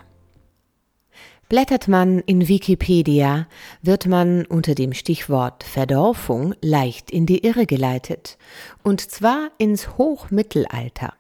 Blättert 1.49 1.89
man 1.89 2.19
in 2.19 2.47
Wikipedia, 2.47 3.47
wird 3.81 4.07
man 4.07 4.45
unter 4.45 4.75
dem 4.75 4.93
Stichwort 4.93 5.63
Verdorfung 5.63 6.55
leicht 6.61 7.11
in 7.11 7.25
die 7.25 7.47
Irre 7.47 7.65
geleitet, 7.65 8.37
und 8.83 9.01
zwar 9.01 9.51
ins 9.57 9.97
Hochmittelalter. 9.97 11.15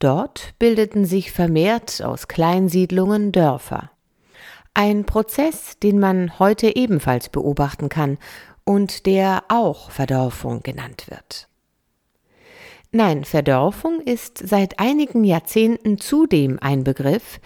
Dort 0.00 0.54
bildeten 0.58 1.04
sich 1.04 1.30
vermehrt 1.30 2.02
aus 2.02 2.26
Kleinsiedlungen 2.26 3.30
Dörfer. 3.30 3.90
Ein 4.72 5.04
Prozess, 5.04 5.78
den 5.78 6.00
man 6.00 6.40
heute 6.40 6.74
ebenfalls 6.74 7.28
beobachten 7.28 7.88
kann 7.88 8.18
und 8.64 9.06
der 9.06 9.44
auch 9.48 9.90
Verdorfung 9.92 10.62
genannt 10.64 11.04
wird. 11.08 11.48
Nein, 12.96 13.24
Verdorfung 13.24 13.98
ist 13.98 14.38
seit 14.38 14.78
einigen 14.78 15.24
Jahrzehnten 15.24 15.98
zudem 15.98 16.60
ein 16.60 16.84
Begriff, 16.84 17.40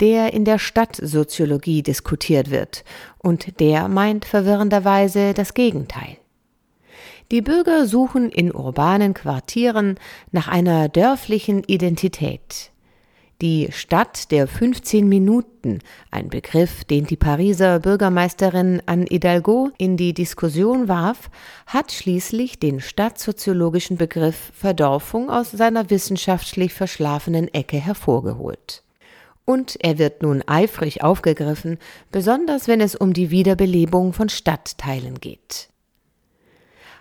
der 0.00 0.32
in 0.32 0.46
der 0.46 0.58
Stadtsoziologie 0.58 1.82
diskutiert 1.82 2.50
wird, 2.50 2.84
und 3.18 3.60
der 3.60 3.88
meint 3.88 4.24
verwirrenderweise 4.24 5.34
das 5.34 5.52
Gegenteil. 5.52 6.16
Die 7.30 7.42
Bürger 7.42 7.84
suchen 7.84 8.30
in 8.30 8.54
urbanen 8.54 9.12
Quartieren 9.12 9.98
nach 10.32 10.48
einer 10.48 10.88
dörflichen 10.88 11.64
Identität. 11.64 12.70
Die 13.44 13.68
Stadt 13.72 14.30
der 14.30 14.48
15 14.48 15.06
Minuten, 15.06 15.80
ein 16.10 16.30
Begriff, 16.30 16.82
den 16.84 17.04
die 17.04 17.18
Pariser 17.18 17.78
Bürgermeisterin 17.78 18.80
Anne 18.86 19.04
Hidalgo 19.04 19.70
in 19.76 19.98
die 19.98 20.14
Diskussion 20.14 20.88
warf, 20.88 21.28
hat 21.66 21.92
schließlich 21.92 22.58
den 22.58 22.80
stadtsoziologischen 22.80 23.98
Begriff 23.98 24.50
Verdorfung 24.54 25.28
aus 25.28 25.50
seiner 25.50 25.90
wissenschaftlich 25.90 26.72
verschlafenen 26.72 27.52
Ecke 27.52 27.76
hervorgeholt. 27.76 28.82
Und 29.44 29.76
er 29.84 29.98
wird 29.98 30.22
nun 30.22 30.42
eifrig 30.46 31.02
aufgegriffen, 31.04 31.76
besonders 32.10 32.66
wenn 32.66 32.80
es 32.80 32.96
um 32.96 33.12
die 33.12 33.30
Wiederbelebung 33.30 34.14
von 34.14 34.30
Stadtteilen 34.30 35.20
geht. 35.20 35.68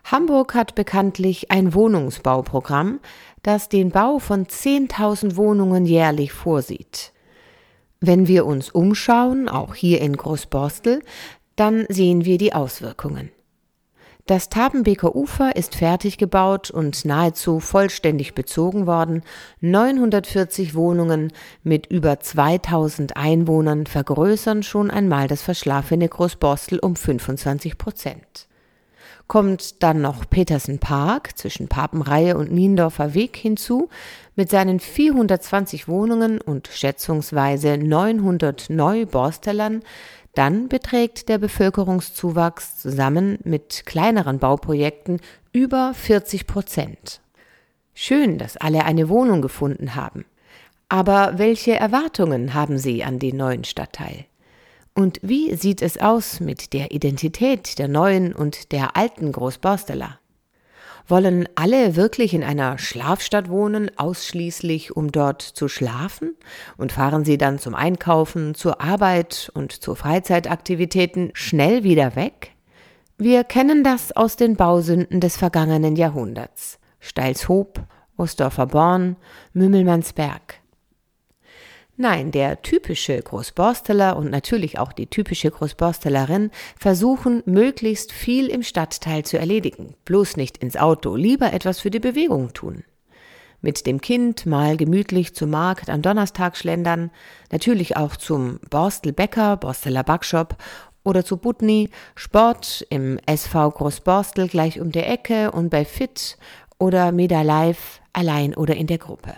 Hamburg 0.03 0.53
hat 0.53 0.75
bekanntlich 0.75 1.49
ein 1.51 1.73
Wohnungsbauprogramm, 1.73 2.99
das 3.43 3.69
den 3.69 3.91
Bau 3.91 4.19
von 4.19 4.47
10.000 4.47 5.35
Wohnungen 5.35 5.85
jährlich 5.85 6.31
vorsieht. 6.31 7.13
Wenn 7.99 8.27
wir 8.27 8.45
uns 8.45 8.69
umschauen, 8.69 9.47
auch 9.47 9.75
hier 9.75 10.01
in 10.01 10.17
Großborstel, 10.17 11.03
dann 11.55 11.85
sehen 11.89 12.25
wir 12.25 12.37
die 12.37 12.53
Auswirkungen. 12.53 13.29
Das 14.25 14.47
Tabenbeker 14.47 15.17
Ufer 15.17 15.57
ist 15.57 15.75
fertig 15.75 16.17
gebaut 16.17 16.71
und 16.71 17.03
nahezu 17.03 17.59
vollständig 17.59 18.33
bezogen 18.33 18.87
worden. 18.87 19.21
940 19.59 20.75
Wohnungen 20.75 21.33
mit 21.61 21.87
über 21.87 22.21
2000 22.21 23.17
Einwohnern 23.17 23.85
vergrößern 23.85 24.63
schon 24.63 24.89
einmal 24.89 25.27
das 25.27 25.41
verschlafene 25.41 26.07
Großborstel 26.07 26.79
um 26.79 26.95
25 26.95 27.77
Prozent. 27.77 28.47
Kommt 29.33 29.81
dann 29.81 29.99
noch 29.99 30.29
Petersen 30.29 30.77
Park 30.77 31.39
zwischen 31.39 31.67
Papenreihe 31.67 32.37
und 32.37 32.51
Niendorfer 32.51 33.15
Weg 33.15 33.35
hinzu 33.35 33.89
mit 34.35 34.51
seinen 34.51 34.79
420 34.79 35.87
Wohnungen 35.87 36.39
und 36.39 36.67
schätzungsweise 36.67 37.79
900 37.79 38.69
Neuborstellern, 38.69 39.81
dann 40.35 40.67
beträgt 40.69 41.29
der 41.29 41.39
Bevölkerungszuwachs 41.39 42.77
zusammen 42.77 43.39
mit 43.43 43.87
kleineren 43.87 44.37
Bauprojekten 44.37 45.19
über 45.51 45.95
40 45.95 46.45
Prozent. 46.45 47.19
Schön, 47.95 48.37
dass 48.37 48.55
alle 48.55 48.85
eine 48.85 49.09
Wohnung 49.09 49.41
gefunden 49.41 49.95
haben. 49.95 50.25
Aber 50.89 51.39
welche 51.39 51.75
Erwartungen 51.75 52.53
haben 52.53 52.77
Sie 52.77 53.03
an 53.03 53.17
den 53.17 53.37
neuen 53.37 53.63
Stadtteil? 53.63 54.27
Und 54.95 55.19
wie 55.23 55.55
sieht 55.55 55.81
es 55.81 55.97
aus 55.97 56.39
mit 56.39 56.71
der 56.71 56.91
Identität 56.91 57.79
der 57.79 57.87
neuen 57.87 58.33
und 58.33 58.71
der 58.71 58.95
alten 58.95 59.31
Großborsteler? 59.31 60.19
Wollen 61.07 61.49
alle 61.55 61.95
wirklich 61.95 62.33
in 62.33 62.43
einer 62.43 62.77
Schlafstadt 62.77 63.49
wohnen, 63.49 63.91
ausschließlich 63.97 64.95
um 64.95 65.11
dort 65.11 65.41
zu 65.41 65.67
schlafen? 65.67 66.35
Und 66.77 66.91
fahren 66.91 67.25
sie 67.25 67.37
dann 67.37 67.59
zum 67.59 67.75
Einkaufen, 67.75 68.55
zur 68.55 68.81
Arbeit 68.81 69.51
und 69.53 69.71
zu 69.71 69.95
Freizeitaktivitäten 69.95 71.31
schnell 71.33 71.83
wieder 71.83 72.15
weg? 72.15 72.51
Wir 73.17 73.43
kennen 73.43 73.83
das 73.83 74.11
aus 74.11 74.35
den 74.35 74.55
Bausünden 74.55 75.19
des 75.19 75.37
vergangenen 75.37 75.95
Jahrhunderts. 75.95 76.79
Steilshoop, 76.99 77.81
Ostdorfer 78.15 78.67
Born, 78.67 79.17
Mümmelmannsberg. 79.53 80.62
Nein, 81.95 82.31
der 82.31 82.63
typische 82.63 83.21
Großborsteler 83.21 84.17
und 84.17 84.31
natürlich 84.31 84.79
auch 84.79 84.93
die 84.93 85.05
typische 85.05 85.51
Großborstelerin 85.51 86.49
versuchen, 86.75 87.43
möglichst 87.45 88.11
viel 88.11 88.47
im 88.47 88.63
Stadtteil 88.63 89.23
zu 89.23 89.37
erledigen. 89.37 89.93
Bloß 90.05 90.35
nicht 90.35 90.57
ins 90.57 90.75
Auto, 90.75 91.15
lieber 91.15 91.53
etwas 91.53 91.79
für 91.79 91.91
die 91.91 91.99
Bewegung 91.99 92.51
tun. 92.53 92.83
Mit 93.61 93.85
dem 93.85 94.01
Kind 94.01 94.47
mal 94.47 94.75
gemütlich 94.75 95.35
zum 95.35 95.51
Markt 95.51 95.91
am 95.91 96.01
Donnerstag 96.01 96.57
schlendern, 96.57 97.11
natürlich 97.51 97.95
auch 97.95 98.15
zum 98.15 98.59
Borstel 98.71 99.13
Bäcker, 99.13 99.55
Borsteler 99.57 100.03
Backshop 100.03 100.57
oder 101.03 101.23
zu 101.23 101.37
Butni, 101.37 101.91
Sport 102.15 102.87
im 102.89 103.19
SV 103.27 103.69
Großborstel 103.69 104.47
gleich 104.47 104.81
um 104.81 104.91
der 104.91 105.09
Ecke 105.11 105.51
und 105.51 105.69
bei 105.69 105.85
Fit 105.85 106.39
oder 106.79 107.11
Meda 107.11 107.43
Live 107.43 108.01
allein 108.13 108.55
oder 108.55 108.75
in 108.75 108.87
der 108.87 108.97
Gruppe. 108.97 109.35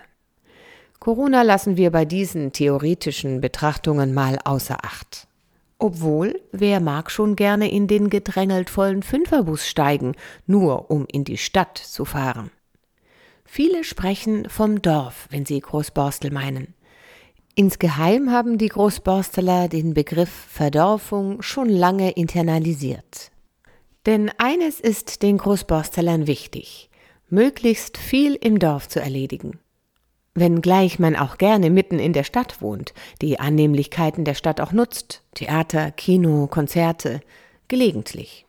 Corona 0.99 1.41
lassen 1.43 1.77
wir 1.77 1.91
bei 1.91 2.05
diesen 2.05 2.51
theoretischen 2.51 3.41
Betrachtungen 3.41 4.13
mal 4.13 4.39
außer 4.43 4.83
Acht. 4.83 5.27
Obwohl, 5.77 6.41
wer 6.51 6.79
mag 6.79 7.11
schon 7.11 7.35
gerne 7.35 7.69
in 7.69 7.87
den 7.87 8.09
gedrängelt 8.09 8.69
vollen 8.69 9.03
Fünferbus 9.03 9.67
steigen, 9.67 10.13
nur 10.47 10.89
um 10.89 11.05
in 11.11 11.25
die 11.25 11.37
Stadt 11.37 11.77
zu 11.77 12.05
fahren? 12.05 12.49
Viele 13.43 13.83
sprechen 13.83 14.49
vom 14.49 14.81
Dorf, 14.81 15.27
wenn 15.29 15.45
sie 15.45 15.59
Großborstel 15.59 16.31
meinen. 16.31 16.73
Insgeheim 17.53 18.31
haben 18.31 18.57
die 18.57 18.67
Großborsteler 18.67 19.69
den 19.69 19.93
Begriff 19.93 20.29
Verdorfung 20.29 21.41
schon 21.41 21.69
lange 21.69 22.11
internalisiert. 22.11 23.31
Denn 24.05 24.31
eines 24.37 24.79
ist 24.79 25.23
den 25.23 25.37
Großborstelern 25.37 26.27
wichtig, 26.27 26.89
möglichst 27.29 27.97
viel 27.97 28.35
im 28.35 28.59
Dorf 28.59 28.89
zu 28.89 28.99
erledigen. 28.99 29.59
Wenngleich 30.35 30.99
man 30.99 31.15
auch 31.15 31.37
gerne 31.37 31.69
mitten 31.69 31.97
in 31.97 32.11
der 32.11 32.25
Stadt 32.25 32.61
wohnt, 32.61 32.93
die 33.21 33.39
Annehmlichkeiten 33.39 34.25
der 34.25 34.33
Stadt 34.33 34.59
auch 34.59 34.73
nutzt, 34.73 35.23
Theater, 35.33 35.91
Kino, 35.91 36.47
Konzerte, 36.47 37.21
gelegentlich. 37.69 38.45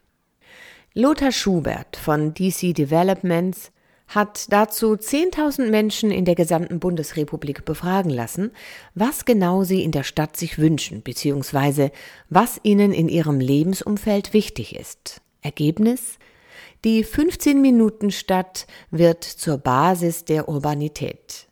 Lothar 0.95 1.31
Schubert 1.31 1.97
von 1.97 2.35
DC 2.35 2.75
Developments 2.75 3.71
hat 4.09 4.53
dazu 4.53 4.95
10.000 4.95 5.71
Menschen 5.71 6.11
in 6.11 6.25
der 6.25 6.35
gesamten 6.35 6.81
Bundesrepublik 6.81 7.65
befragen 7.65 8.11
lassen, 8.11 8.51
was 8.95 9.25
genau 9.25 9.63
sie 9.63 9.83
in 9.83 9.93
der 9.93 10.05
Stadt 10.05 10.37
sich 10.37 10.59
wünschen, 10.59 11.03
beziehungsweise 11.03 11.93
was 12.29 12.59
ihnen 12.65 12.93
in 12.93 13.09
ihrem 13.09 13.39
Lebensumfeld 13.39 14.33
wichtig 14.33 14.75
ist. 14.75 15.21
Ergebnis? 15.41 16.19
Die 16.85 17.05
15-Minuten-Stadt 17.05 18.67
wird 18.91 19.25
zur 19.25 19.59
Basis 19.59 20.25
der 20.25 20.49
Urbanität. 20.49 21.46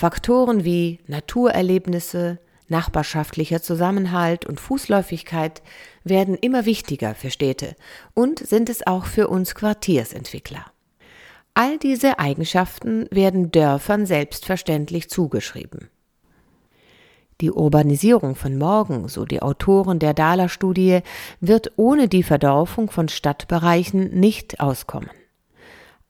Faktoren 0.00 0.64
wie 0.64 0.98
Naturerlebnisse, 1.08 2.38
nachbarschaftlicher 2.68 3.60
Zusammenhalt 3.60 4.46
und 4.46 4.58
Fußläufigkeit 4.58 5.60
werden 6.04 6.38
immer 6.40 6.64
wichtiger 6.64 7.14
für 7.14 7.30
Städte 7.30 7.76
und 8.14 8.38
sind 8.38 8.70
es 8.70 8.86
auch 8.86 9.04
für 9.04 9.28
uns 9.28 9.54
Quartiersentwickler. 9.54 10.64
All 11.52 11.76
diese 11.76 12.18
Eigenschaften 12.18 13.08
werden 13.10 13.52
Dörfern 13.52 14.06
selbstverständlich 14.06 15.10
zugeschrieben. 15.10 15.90
Die 17.42 17.50
Urbanisierung 17.50 18.36
von 18.36 18.56
morgen, 18.56 19.06
so 19.06 19.26
die 19.26 19.42
Autoren 19.42 19.98
der 19.98 20.14
Dahler-Studie, 20.14 21.00
wird 21.40 21.72
ohne 21.76 22.08
die 22.08 22.22
Verdorfung 22.22 22.90
von 22.90 23.10
Stadtbereichen 23.10 24.18
nicht 24.18 24.60
auskommen. 24.60 25.10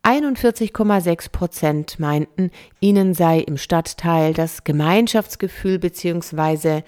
41,6 0.03 1.31
Prozent 1.31 2.01
meinten, 2.01 2.51
ihnen 2.81 3.15
sei 3.15 3.41
im 3.41 3.59
Stadtteil 3.59 4.33
das 4.33 4.65
Gemeinschaftsgefühl 4.65 5.79
bzw. 5.79 6.83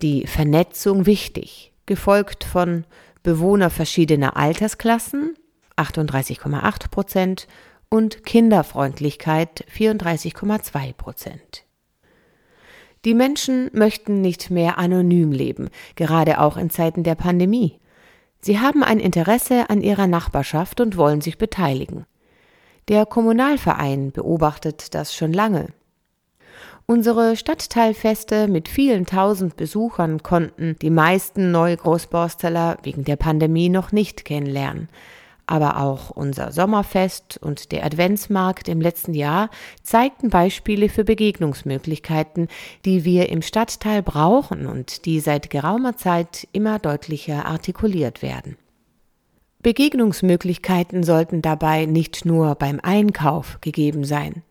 die 0.00 0.26
Vernetzung 0.26 1.04
wichtig, 1.04 1.72
gefolgt 1.86 2.44
von 2.44 2.84
Bewohner 3.22 3.70
verschiedener 3.70 4.36
Altersklassen 4.36 5.34
38,8 5.76 6.90
Prozent 6.90 7.46
und 7.90 8.24
Kinderfreundlichkeit 8.24 9.66
34,2 9.74 10.92
Prozent. 10.94 11.64
Die 13.04 13.14
Menschen 13.14 13.70
möchten 13.74 14.22
nicht 14.22 14.50
mehr 14.50 14.78
anonym 14.78 15.32
leben, 15.32 15.68
gerade 15.94 16.40
auch 16.40 16.56
in 16.56 16.70
Zeiten 16.70 17.02
der 17.02 17.14
Pandemie. 17.14 17.78
Sie 18.40 18.58
haben 18.60 18.82
ein 18.82 19.00
Interesse 19.00 19.68
an 19.68 19.82
ihrer 19.82 20.06
Nachbarschaft 20.06 20.80
und 20.80 20.96
wollen 20.96 21.20
sich 21.20 21.36
beteiligen. 21.36 22.06
Der 22.88 23.06
Kommunalverein 23.06 24.12
beobachtet 24.12 24.94
das 24.94 25.14
schon 25.14 25.32
lange. 25.32 25.68
Unsere 26.86 27.34
Stadtteilfeste 27.34 28.46
mit 28.46 28.68
vielen 28.68 29.06
tausend 29.06 29.56
Besuchern 29.56 30.22
konnten 30.22 30.76
die 30.82 30.90
meisten 30.90 31.50
Neugroßborsteler 31.50 32.76
wegen 32.82 33.04
der 33.04 33.16
Pandemie 33.16 33.70
noch 33.70 33.90
nicht 33.90 34.26
kennenlernen. 34.26 34.90
Aber 35.46 35.80
auch 35.80 36.10
unser 36.10 36.52
Sommerfest 36.52 37.38
und 37.38 37.72
der 37.72 37.86
Adventsmarkt 37.86 38.68
im 38.68 38.82
letzten 38.82 39.14
Jahr 39.14 39.48
zeigten 39.82 40.28
Beispiele 40.28 40.90
für 40.90 41.04
Begegnungsmöglichkeiten, 41.04 42.48
die 42.84 43.06
wir 43.06 43.30
im 43.30 43.40
Stadtteil 43.40 44.02
brauchen 44.02 44.66
und 44.66 45.06
die 45.06 45.20
seit 45.20 45.48
geraumer 45.48 45.96
Zeit 45.96 46.48
immer 46.52 46.78
deutlicher 46.78 47.46
artikuliert 47.46 48.20
werden. 48.20 48.58
Begegnungsmöglichkeiten 49.64 51.04
sollten 51.04 51.40
dabei 51.40 51.86
nicht 51.86 52.26
nur 52.26 52.54
beim 52.54 52.80
Einkauf 52.82 53.62
gegeben 53.62 54.04
sein. 54.04 54.42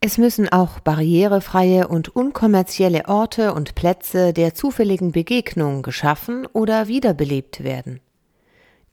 Es 0.00 0.16
müssen 0.16 0.48
auch 0.48 0.80
barrierefreie 0.80 1.88
und 1.88 2.16
unkommerzielle 2.16 3.06
Orte 3.06 3.52
und 3.52 3.74
Plätze 3.74 4.32
der 4.32 4.54
zufälligen 4.54 5.12
Begegnung 5.12 5.82
geschaffen 5.82 6.46
oder 6.54 6.88
wiederbelebt 6.88 7.62
werden. 7.62 8.00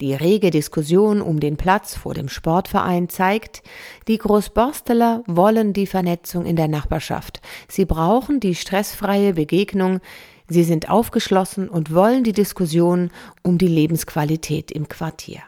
Die 0.02 0.14
rege 0.14 0.50
Diskussion 0.52 1.22
um 1.22 1.40
den 1.40 1.56
Platz 1.56 1.96
vor 1.96 2.14
dem 2.14 2.28
Sportverein 2.28 3.08
zeigt, 3.08 3.64
die 4.10 4.18
Großborsteler 4.18 5.24
wollen 5.28 5.72
die 5.72 5.88
Vernetzung 5.88 6.46
in 6.46 6.58
der 6.58 6.68
Nachbarschaft. 6.68 7.40
Sie 7.70 7.86
brauchen 7.86 8.42
die 8.42 8.56
stressfreie 8.56 9.34
Begegnung. 9.34 10.02
Sie 10.50 10.66
sind 10.66 10.90
aufgeschlossen 10.90 11.70
und 11.70 11.94
wollen 11.94 12.26
die 12.26 12.34
Diskussion 12.34 13.12
um 13.44 13.58
die 13.58 13.68
Lebensqualität 13.70 14.72
im 14.72 14.90
Quartier. 14.90 15.40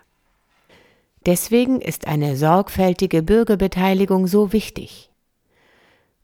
Deswegen 1.25 1.81
ist 1.81 2.07
eine 2.07 2.35
sorgfältige 2.35 3.21
Bürgerbeteiligung 3.21 4.27
so 4.27 4.53
wichtig. 4.53 5.11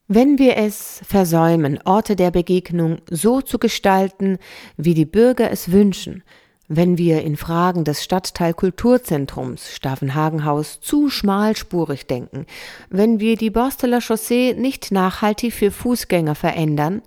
Wenn 0.08 0.38
wir 0.38 0.56
es 0.56 1.02
versäumen, 1.06 1.78
Orte 1.84 2.16
der 2.16 2.30
Begegnung 2.30 2.98
so 3.10 3.40
zu 3.42 3.58
gestalten, 3.58 4.38
wie 4.76 4.94
die 4.94 5.04
Bürger 5.04 5.50
es 5.50 5.70
wünschen, 5.70 6.22
wenn 6.66 6.98
wir 6.98 7.22
in 7.22 7.36
Fragen 7.36 7.84
des 7.84 8.02
Stadtteilkulturzentrums 8.02 9.70
Stavenhagenhaus 9.72 10.80
zu 10.80 11.10
schmalspurig 11.10 12.06
denken, 12.06 12.46
wenn 12.90 13.20
wir 13.20 13.36
die 13.36 13.50
Borsteler 13.50 14.00
Chaussee 14.00 14.54
nicht 14.54 14.92
nachhaltig 14.92 15.52
für 15.52 15.70
Fußgänger 15.70 16.34
verändern, 16.34 17.02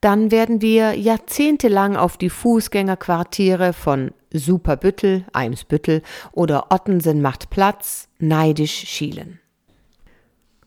dann 0.00 0.30
werden 0.30 0.62
wir 0.62 0.94
jahrzehntelang 0.94 1.96
auf 1.96 2.16
die 2.16 2.30
Fußgängerquartiere 2.30 3.72
von 3.72 4.12
Superbüttel, 4.32 5.24
Eimsbüttel 5.32 6.02
oder 6.32 6.70
Ottensen 6.70 7.22
macht 7.22 7.50
Platz 7.50 8.08
neidisch 8.18 8.84
schielen. 8.86 9.40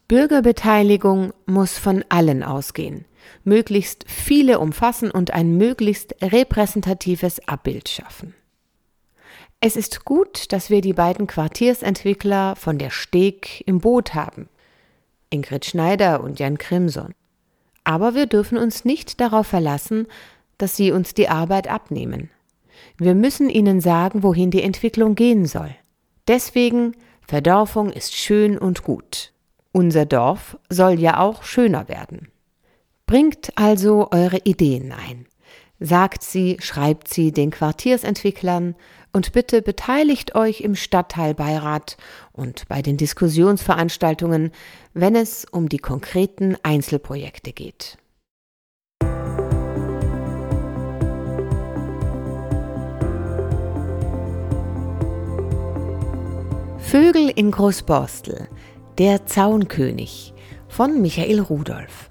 Bürgerbeteiligung 0.08 1.32
muss 1.46 1.78
von 1.78 2.04
allen 2.10 2.44
ausgehen 2.44 3.06
möglichst 3.44 4.06
viele 4.08 4.60
umfassen 4.60 5.12
und 5.12 5.32
ein 5.32 5.58
möglichst 5.58 6.16
repräsentatives 6.22 7.48
Abbild 7.48 7.90
schaffen. 7.90 8.34
Es 9.60 9.76
ist 9.76 10.06
gut, 10.06 10.52
dass 10.52 10.70
wir 10.70 10.82
die 10.82 10.94
beiden 10.94 11.28
Quartiersentwickler 11.28 12.56
von 12.56 12.78
der 12.78 12.90
Steg 12.90 13.64
im 13.68 13.80
Boot 13.80 14.16
haben, 14.16 14.50
Ingrid 15.30 15.66
Schneider 15.66 16.24
und 16.24 16.40
Jan 16.40 16.58
Krimson. 16.58 17.14
Aber 17.84 18.16
wir 18.16 18.28
dürfen 18.28 18.58
uns 18.58 18.86
nicht 18.86 19.20
darauf 19.20 19.48
verlassen, 19.48 20.08
dass 20.58 20.76
sie 20.76 20.92
uns 20.92 21.14
die 21.14 21.30
Arbeit 21.30 21.68
abnehmen. 21.68 22.30
Wir 22.98 23.16
müssen 23.16 23.50
ihnen 23.50 23.82
sagen, 23.82 24.24
wohin 24.24 24.52
die 24.52 24.62
Entwicklung 24.62 25.16
gehen 25.16 25.46
soll. 25.46 25.76
Deswegen, 26.28 26.96
Verdorfung 27.28 27.90
ist 27.92 28.16
schön 28.16 28.58
und 28.58 28.84
gut. 28.84 29.34
Unser 29.72 30.06
Dorf 30.06 30.58
soll 30.70 31.00
ja 31.00 31.20
auch 31.20 31.44
schöner 31.44 31.88
werden. 31.88 32.28
Bringt 33.06 33.52
also 33.56 34.10
eure 34.12 34.40
Ideen 34.44 34.92
ein. 34.92 35.26
Sagt 35.80 36.24
sie, 36.24 36.58
schreibt 36.60 37.08
sie 37.08 37.32
den 37.32 37.50
Quartiersentwicklern 37.50 38.76
und 39.14 39.32
bitte 39.34 39.62
beteiligt 39.62 40.36
euch 40.36 40.62
im 40.62 40.76
Stadtteilbeirat 40.76 41.98
und 42.32 42.68
bei 42.68 42.82
den 42.82 42.98
Diskussionsveranstaltungen, 42.98 44.52
wenn 44.94 45.16
es 45.16 45.46
um 45.46 45.70
die 45.70 45.80
konkreten 45.80 46.58
Einzelprojekte 46.64 47.54
geht. 47.54 47.98
Vögel 56.78 57.30
in 57.30 57.52
Großborstel, 57.52 58.50
der 58.98 59.26
Zaunkönig 59.26 60.34
von 60.68 61.02
Michael 61.02 61.40
Rudolph. 61.40 62.10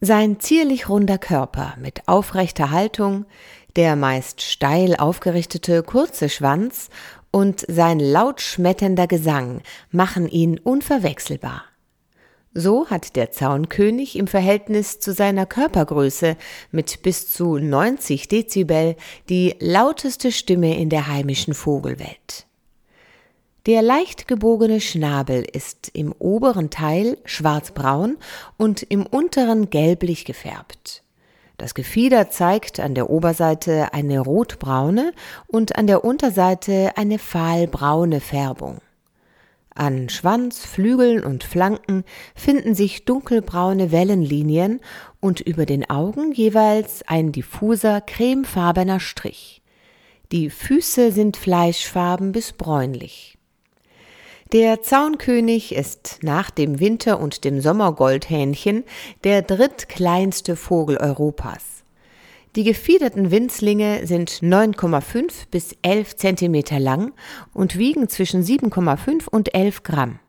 Sein 0.00 0.40
zierlich 0.40 0.88
runder 0.88 1.18
Körper 1.18 1.74
mit 1.80 2.08
aufrechter 2.08 2.72
Haltung, 2.72 3.26
der 3.76 3.96
meist 3.96 4.40
steil 4.42 4.96
aufgerichtete 4.96 5.82
kurze 5.82 6.28
Schwanz 6.28 6.90
und 7.30 7.64
sein 7.68 7.98
laut 7.98 8.40
schmetternder 8.40 9.06
Gesang 9.06 9.62
machen 9.90 10.28
ihn 10.28 10.58
unverwechselbar. 10.58 11.64
So 12.56 12.86
hat 12.88 13.16
der 13.16 13.32
Zaunkönig 13.32 14.16
im 14.16 14.28
Verhältnis 14.28 15.00
zu 15.00 15.12
seiner 15.12 15.44
Körpergröße 15.44 16.36
mit 16.70 17.02
bis 17.02 17.28
zu 17.28 17.58
90 17.58 18.28
Dezibel 18.28 18.94
die 19.28 19.56
lauteste 19.58 20.30
Stimme 20.30 20.78
in 20.78 20.88
der 20.88 21.08
heimischen 21.08 21.52
Vogelwelt. 21.52 22.46
Der 23.66 23.82
leicht 23.82 24.28
gebogene 24.28 24.80
Schnabel 24.80 25.44
ist 25.50 25.90
im 25.94 26.12
oberen 26.12 26.70
Teil 26.70 27.18
schwarzbraun 27.24 28.18
und 28.56 28.82
im 28.84 29.04
unteren 29.04 29.70
gelblich 29.70 30.24
gefärbt. 30.24 31.03
Das 31.64 31.72
Gefieder 31.72 32.28
zeigt 32.28 32.78
an 32.78 32.94
der 32.94 33.08
Oberseite 33.08 33.94
eine 33.94 34.20
rotbraune 34.20 35.14
und 35.46 35.76
an 35.76 35.86
der 35.86 36.04
Unterseite 36.04 36.90
eine 36.96 37.18
fahlbraune 37.18 38.20
Färbung. 38.20 38.82
An 39.74 40.10
Schwanz, 40.10 40.58
Flügeln 40.58 41.24
und 41.24 41.42
Flanken 41.42 42.04
finden 42.34 42.74
sich 42.74 43.06
dunkelbraune 43.06 43.92
Wellenlinien 43.92 44.80
und 45.20 45.40
über 45.40 45.64
den 45.64 45.88
Augen 45.88 46.32
jeweils 46.32 47.00
ein 47.08 47.32
diffuser 47.32 48.02
cremefarbener 48.02 49.00
Strich. 49.00 49.62
Die 50.32 50.50
Füße 50.50 51.12
sind 51.12 51.38
fleischfarben 51.38 52.32
bis 52.32 52.52
bräunlich. 52.52 53.38
Der 54.52 54.82
Zaunkönig 54.82 55.74
ist 55.74 56.18
nach 56.22 56.50
dem 56.50 56.78
Winter- 56.78 57.18
und 57.18 57.44
dem 57.44 57.60
Sommergoldhähnchen 57.60 58.84
der 59.24 59.42
drittkleinste 59.42 60.54
Vogel 60.54 60.96
Europas. 60.98 61.82
Die 62.54 62.62
gefiederten 62.62 63.32
Winzlinge 63.32 64.06
sind 64.06 64.30
9,5 64.30 65.48
bis 65.50 65.74
11 65.82 66.16
Zentimeter 66.16 66.78
lang 66.78 67.12
und 67.52 67.78
wiegen 67.78 68.08
zwischen 68.08 68.44
7,5 68.44 69.28
und 69.28 69.54
11 69.54 69.82
Gramm. 69.82 70.20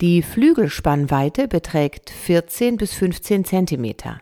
Die 0.00 0.22
Flügelspannweite 0.22 1.46
beträgt 1.46 2.08
14 2.10 2.78
bis 2.78 2.94
15 2.94 3.44
Zentimeter. 3.44 4.20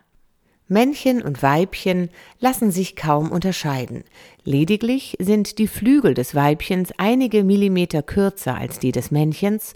Männchen 0.67 1.21
und 1.21 1.43
Weibchen 1.43 2.09
lassen 2.39 2.71
sich 2.71 2.95
kaum 2.95 3.31
unterscheiden. 3.31 4.03
Lediglich 4.43 5.15
sind 5.19 5.59
die 5.59 5.67
Flügel 5.67 6.15
des 6.15 6.33
Weibchens 6.33 6.91
einige 6.97 7.43
Millimeter 7.43 8.01
kürzer 8.01 8.55
als 8.55 8.79
die 8.79 8.91
des 8.91 9.11
Männchens 9.11 9.75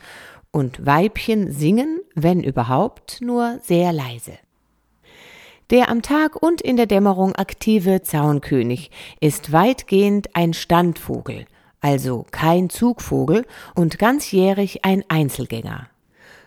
und 0.51 0.83
Weibchen 0.85 1.51
singen, 1.51 2.01
wenn 2.15 2.43
überhaupt, 2.43 3.21
nur 3.21 3.59
sehr 3.61 3.93
leise. 3.93 4.33
Der 5.69 5.89
am 5.89 6.01
Tag 6.01 6.41
und 6.41 6.61
in 6.61 6.77
der 6.77 6.87
Dämmerung 6.87 7.35
aktive 7.35 8.01
Zaunkönig 8.01 8.89
ist 9.19 9.51
weitgehend 9.51 10.35
ein 10.35 10.53
Standvogel, 10.53 11.45
also 11.81 12.25
kein 12.31 12.71
Zugvogel 12.71 13.45
und 13.75 13.99
ganzjährig 13.99 14.83
ein 14.83 15.03
Einzelgänger. 15.07 15.87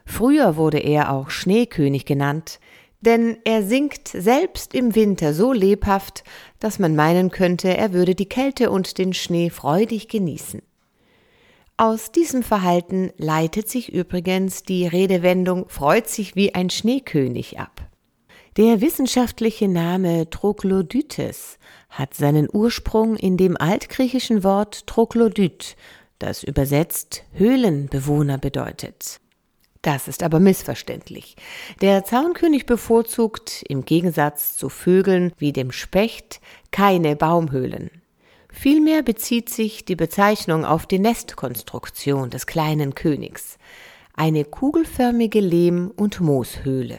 Früher 0.05 0.57
wurde 0.57 0.79
er 0.79 1.13
auch 1.13 1.31
Schneekönig 1.31 2.05
genannt, 2.05 2.59
denn 3.03 3.37
er 3.45 3.63
singt 3.63 4.09
selbst 4.09 4.75
im 4.75 4.95
Winter 4.95 5.35
so 5.35 5.53
lebhaft, 5.53 6.25
dass 6.59 6.79
man 6.79 6.97
meinen 6.97 7.31
könnte, 7.31 7.77
er 7.77 7.93
würde 7.93 8.15
die 8.15 8.29
Kälte 8.29 8.71
und 8.71 8.97
den 8.99 9.13
Schnee 9.13 9.51
freudig 9.51 10.09
genießen. 10.09 10.63
Aus 11.77 12.13
diesem 12.13 12.43
Verhalten 12.43 13.11
leitet 13.17 13.69
sich 13.69 13.93
übrigens 13.93 14.63
die 14.63 14.87
Redewendung 14.87 15.69
freut 15.69 16.09
sich 16.09 16.37
wie 16.37 16.55
ein 16.55 16.71
Schneekönig 16.71 17.59
ab. 17.59 17.83
Der 18.57 18.81
wissenschaftliche 18.81 19.67
Name 19.67 20.29
Troglodytes 20.29 21.59
hat 21.89 22.15
seinen 22.15 22.49
Ursprung 22.53 23.17
in 23.17 23.37
dem 23.37 23.57
altgriechischen 23.57 24.45
Wort 24.45 24.87
Troglodyt, 24.87 25.75
das 26.19 26.45
übersetzt 26.45 27.25
Höhlenbewohner 27.33 28.39
bedeutet. 28.39 29.21
Das 29.83 30.07
ist 30.07 30.23
aber 30.23 30.39
missverständlich. 30.39 31.37
Der 31.81 32.05
Zaunkönig 32.05 32.67
bevorzugt 32.67 33.65
im 33.69 33.85
Gegensatz 33.85 34.57
zu 34.57 34.69
Vögeln 34.69 35.33
wie 35.39 35.53
dem 35.53 35.73
Specht 35.73 36.41
keine 36.71 37.17
Baumhöhlen. 37.17 37.91
Vielmehr 38.49 39.03
bezieht 39.03 39.49
sich 39.49 39.85
die 39.85 39.97
Bezeichnung 39.97 40.65
auf 40.65 40.87
die 40.87 41.01
Nestkonstruktion 41.01 42.31
des 42.31 42.47
kleinen 42.47 42.95
Königs, 42.95 43.59
eine 44.15 44.45
kugelförmige 44.45 45.41
Lehm- 45.41 45.91
und 45.97 46.21
Mooshöhle. 46.21 46.99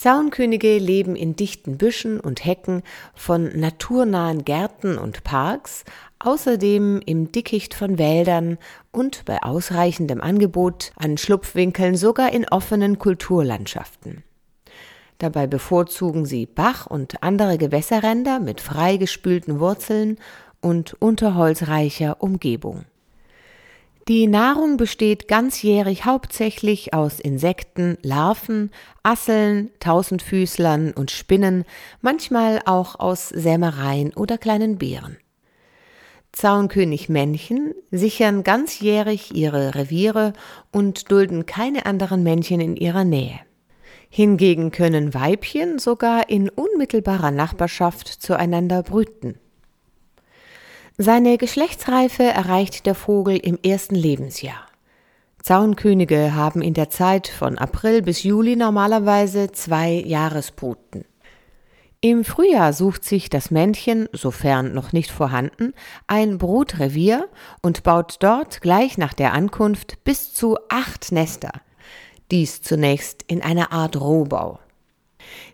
Zaunkönige 0.00 0.78
leben 0.78 1.14
in 1.14 1.36
dichten 1.36 1.76
Büschen 1.76 2.20
und 2.20 2.42
Hecken 2.42 2.82
von 3.14 3.50
naturnahen 3.60 4.46
Gärten 4.46 4.96
und 4.96 5.24
Parks, 5.24 5.84
außerdem 6.20 7.02
im 7.04 7.32
Dickicht 7.32 7.74
von 7.74 7.98
Wäldern 7.98 8.56
und 8.92 9.26
bei 9.26 9.42
ausreichendem 9.42 10.22
Angebot 10.22 10.92
an 10.96 11.18
Schlupfwinkeln 11.18 11.96
sogar 11.96 12.32
in 12.32 12.48
offenen 12.48 12.98
Kulturlandschaften. 12.98 14.24
Dabei 15.18 15.46
bevorzugen 15.46 16.24
sie 16.24 16.46
Bach 16.46 16.86
und 16.86 17.22
andere 17.22 17.58
Gewässerränder 17.58 18.40
mit 18.40 18.62
freigespülten 18.62 19.60
Wurzeln 19.60 20.16
und 20.62 20.96
unterholzreicher 20.98 22.22
Umgebung. 22.22 22.86
Die 24.08 24.26
Nahrung 24.26 24.76
besteht 24.76 25.28
ganzjährig 25.28 26.04
hauptsächlich 26.04 26.94
aus 26.94 27.20
Insekten, 27.20 27.96
Larven, 28.02 28.70
Asseln, 29.02 29.70
Tausendfüßlern 29.78 30.92
und 30.92 31.10
Spinnen, 31.10 31.64
manchmal 32.00 32.60
auch 32.64 32.98
aus 32.98 33.28
Sämereien 33.28 34.12
oder 34.14 34.38
kleinen 34.38 34.78
Beeren. 34.78 35.16
Zaunkönig-Männchen 36.32 37.74
sichern 37.90 38.42
ganzjährig 38.42 39.34
ihre 39.34 39.74
Reviere 39.74 40.32
und 40.72 41.10
dulden 41.10 41.46
keine 41.46 41.86
anderen 41.86 42.22
Männchen 42.22 42.60
in 42.60 42.76
ihrer 42.76 43.04
Nähe. 43.04 43.40
Hingegen 44.08 44.70
können 44.70 45.14
Weibchen 45.14 45.78
sogar 45.78 46.28
in 46.28 46.48
unmittelbarer 46.48 47.30
Nachbarschaft 47.30 48.08
zueinander 48.08 48.82
brüten. 48.82 49.38
Seine 51.02 51.38
Geschlechtsreife 51.38 52.24
erreicht 52.24 52.84
der 52.84 52.94
Vogel 52.94 53.38
im 53.38 53.58
ersten 53.64 53.94
Lebensjahr. 53.94 54.66
Zaunkönige 55.42 56.34
haben 56.34 56.60
in 56.60 56.74
der 56.74 56.90
Zeit 56.90 57.26
von 57.26 57.56
April 57.56 58.02
bis 58.02 58.22
Juli 58.22 58.54
normalerweise 58.54 59.50
zwei 59.50 59.92
Jahresbruten. 59.92 61.06
Im 62.02 62.22
Frühjahr 62.22 62.74
sucht 62.74 63.06
sich 63.06 63.30
das 63.30 63.50
Männchen, 63.50 64.10
sofern 64.12 64.74
noch 64.74 64.92
nicht 64.92 65.10
vorhanden, 65.10 65.72
ein 66.06 66.36
Brutrevier 66.36 67.30
und 67.62 67.82
baut 67.82 68.16
dort 68.20 68.60
gleich 68.60 68.98
nach 68.98 69.14
der 69.14 69.32
Ankunft 69.32 70.04
bis 70.04 70.34
zu 70.34 70.58
acht 70.68 71.12
Nester. 71.12 71.62
Dies 72.30 72.60
zunächst 72.60 73.22
in 73.26 73.40
einer 73.40 73.72
Art 73.72 73.98
Rohbau. 73.98 74.58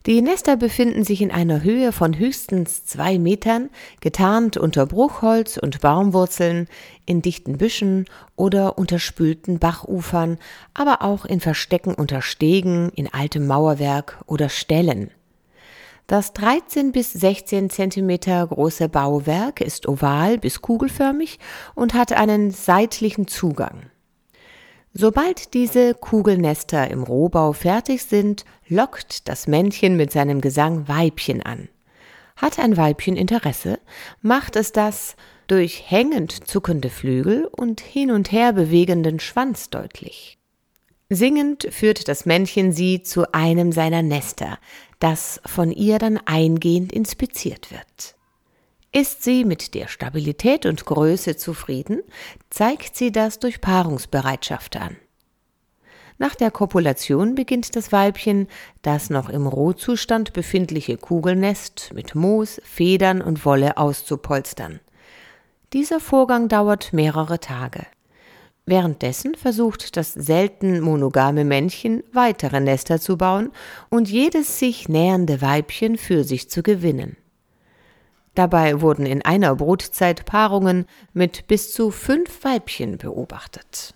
Die 0.06 0.22
Nester 0.22 0.56
befinden 0.56 1.04
sich 1.04 1.20
in 1.20 1.30
einer 1.30 1.62
Höhe 1.62 1.92
von 1.92 2.18
höchstens 2.18 2.84
zwei 2.84 3.18
Metern, 3.18 3.70
getarnt 4.00 4.56
unter 4.56 4.86
Bruchholz 4.86 5.56
und 5.56 5.80
Baumwurzeln, 5.80 6.68
in 7.06 7.22
dichten 7.22 7.58
Büschen 7.58 8.04
oder 8.36 8.78
unterspülten 8.78 9.58
Bachufern, 9.58 10.38
aber 10.74 11.02
auch 11.02 11.24
in 11.24 11.40
Verstecken 11.40 11.94
unter 11.94 12.22
Stegen, 12.22 12.90
in 12.90 13.12
altem 13.12 13.46
Mauerwerk 13.46 14.18
oder 14.26 14.48
Ställen. 14.48 15.10
Das 16.06 16.32
13 16.34 16.92
bis 16.92 17.12
16 17.14 17.68
Zentimeter 17.68 18.46
große 18.46 18.88
Bauwerk 18.88 19.60
ist 19.60 19.88
oval 19.88 20.38
bis 20.38 20.62
kugelförmig 20.62 21.40
und 21.74 21.94
hat 21.94 22.12
einen 22.12 22.52
seitlichen 22.52 23.26
Zugang. 23.26 23.90
Sobald 24.98 25.52
diese 25.52 25.92
Kugelnester 25.92 26.90
im 26.90 27.02
Rohbau 27.02 27.52
fertig 27.52 28.04
sind, 28.04 28.46
lockt 28.66 29.28
das 29.28 29.46
Männchen 29.46 29.94
mit 29.98 30.10
seinem 30.10 30.40
Gesang 30.40 30.88
Weibchen 30.88 31.42
an. 31.42 31.68
Hat 32.34 32.58
ein 32.58 32.78
Weibchen 32.78 33.14
Interesse, 33.14 33.78
macht 34.22 34.56
es 34.56 34.72
das 34.72 35.16
durch 35.48 35.90
hängend 35.90 36.48
zuckende 36.48 36.88
Flügel 36.88 37.44
und 37.44 37.82
hin 37.82 38.10
und 38.10 38.32
her 38.32 38.54
bewegenden 38.54 39.20
Schwanz 39.20 39.68
deutlich. 39.68 40.38
Singend 41.10 41.68
führt 41.70 42.08
das 42.08 42.24
Männchen 42.24 42.72
sie 42.72 43.02
zu 43.02 43.34
einem 43.34 43.72
seiner 43.72 44.00
Nester, 44.00 44.58
das 44.98 45.42
von 45.44 45.72
ihr 45.72 45.98
dann 45.98 46.18
eingehend 46.24 46.90
inspiziert 46.90 47.70
wird. 47.70 48.15
Ist 48.96 49.24
sie 49.24 49.44
mit 49.44 49.74
der 49.74 49.88
Stabilität 49.88 50.64
und 50.64 50.86
Größe 50.86 51.36
zufrieden, 51.36 52.00
zeigt 52.48 52.96
sie 52.96 53.12
das 53.12 53.38
durch 53.38 53.60
Paarungsbereitschaft 53.60 54.78
an. 54.78 54.96
Nach 56.16 56.34
der 56.34 56.50
Kopulation 56.50 57.34
beginnt 57.34 57.76
das 57.76 57.92
Weibchen, 57.92 58.48
das 58.80 59.10
noch 59.10 59.28
im 59.28 59.46
Rohzustand 59.46 60.32
befindliche 60.32 60.96
Kugelnest 60.96 61.90
mit 61.92 62.14
Moos, 62.14 62.58
Federn 62.64 63.20
und 63.20 63.44
Wolle 63.44 63.76
auszupolstern. 63.76 64.80
Dieser 65.74 66.00
Vorgang 66.00 66.48
dauert 66.48 66.94
mehrere 66.94 67.38
Tage. 67.38 67.84
Währenddessen 68.64 69.34
versucht 69.34 69.98
das 69.98 70.14
selten 70.14 70.80
monogame 70.80 71.44
Männchen 71.44 72.02
weitere 72.14 72.60
Nester 72.60 72.98
zu 72.98 73.18
bauen 73.18 73.52
und 73.90 74.08
jedes 74.08 74.58
sich 74.58 74.88
nähernde 74.88 75.42
Weibchen 75.42 75.98
für 75.98 76.24
sich 76.24 76.48
zu 76.48 76.62
gewinnen. 76.62 77.18
Dabei 78.36 78.82
wurden 78.82 79.06
in 79.06 79.22
einer 79.22 79.56
Brutzeit 79.56 80.26
Paarungen 80.26 80.84
mit 81.14 81.46
bis 81.46 81.72
zu 81.72 81.90
fünf 81.90 82.44
Weibchen 82.44 82.98
beobachtet. 82.98 83.94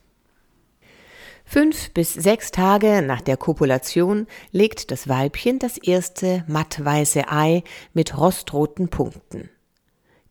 Fünf 1.44 1.92
bis 1.92 2.14
sechs 2.14 2.50
Tage 2.50 3.02
nach 3.02 3.20
der 3.20 3.36
Kopulation 3.36 4.26
legt 4.50 4.90
das 4.90 5.08
Weibchen 5.08 5.58
das 5.58 5.76
erste 5.76 6.42
mattweiße 6.46 7.28
Ei 7.28 7.62
mit 7.92 8.16
rostroten 8.16 8.88
Punkten. 8.88 9.50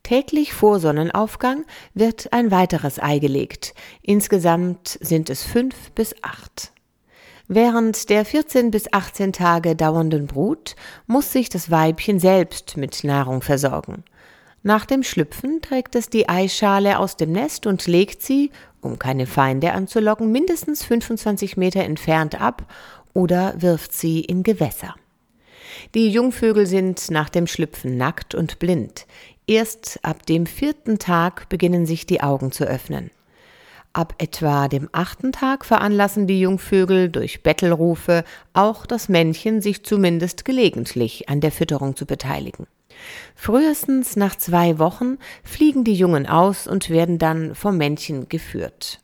Täglich 0.02 0.54
vor 0.54 0.80
Sonnenaufgang 0.80 1.64
wird 1.94 2.32
ein 2.32 2.50
weiteres 2.50 3.00
Ei 3.00 3.20
gelegt. 3.20 3.74
Insgesamt 4.02 4.98
sind 5.00 5.30
es 5.30 5.44
fünf 5.44 5.92
bis 5.92 6.16
acht. 6.22 6.72
Während 7.52 8.10
der 8.10 8.24
14 8.24 8.70
bis 8.70 8.92
18 8.92 9.32
Tage 9.32 9.74
dauernden 9.74 10.28
Brut 10.28 10.76
muss 11.08 11.32
sich 11.32 11.48
das 11.48 11.68
Weibchen 11.68 12.20
selbst 12.20 12.76
mit 12.76 13.02
Nahrung 13.02 13.42
versorgen. 13.42 14.04
Nach 14.62 14.86
dem 14.86 15.02
Schlüpfen 15.02 15.60
trägt 15.60 15.96
es 15.96 16.08
die 16.08 16.28
Eischale 16.28 17.00
aus 17.00 17.16
dem 17.16 17.32
Nest 17.32 17.66
und 17.66 17.88
legt 17.88 18.22
sie, 18.22 18.52
um 18.80 19.00
keine 19.00 19.26
Feinde 19.26 19.72
anzulocken, 19.72 20.30
mindestens 20.30 20.84
25 20.84 21.56
Meter 21.56 21.82
entfernt 21.82 22.40
ab 22.40 22.72
oder 23.14 23.60
wirft 23.60 23.94
sie 23.94 24.20
in 24.20 24.44
Gewässer. 24.44 24.94
Die 25.96 26.08
Jungvögel 26.08 26.66
sind 26.66 27.10
nach 27.10 27.30
dem 27.30 27.48
Schlüpfen 27.48 27.96
nackt 27.96 28.36
und 28.36 28.60
blind. 28.60 29.08
Erst 29.48 29.98
ab 30.04 30.24
dem 30.24 30.46
vierten 30.46 31.00
Tag 31.00 31.48
beginnen 31.48 31.84
sich 31.84 32.06
die 32.06 32.20
Augen 32.20 32.52
zu 32.52 32.62
öffnen. 32.62 33.10
Ab 33.92 34.14
etwa 34.18 34.68
dem 34.68 34.88
achten 34.92 35.32
Tag 35.32 35.64
veranlassen 35.64 36.28
die 36.28 36.40
Jungvögel 36.40 37.08
durch 37.08 37.42
Bettelrufe 37.42 38.24
auch 38.52 38.86
das 38.86 39.08
Männchen, 39.08 39.60
sich 39.60 39.82
zumindest 39.84 40.44
gelegentlich 40.44 41.28
an 41.28 41.40
der 41.40 41.50
Fütterung 41.50 41.96
zu 41.96 42.06
beteiligen. 42.06 42.68
Frühestens 43.34 44.14
nach 44.14 44.36
zwei 44.36 44.78
Wochen 44.78 45.18
fliegen 45.42 45.82
die 45.82 45.94
Jungen 45.94 46.26
aus 46.26 46.68
und 46.68 46.88
werden 46.88 47.18
dann 47.18 47.56
vom 47.56 47.78
Männchen 47.78 48.28
geführt. 48.28 49.00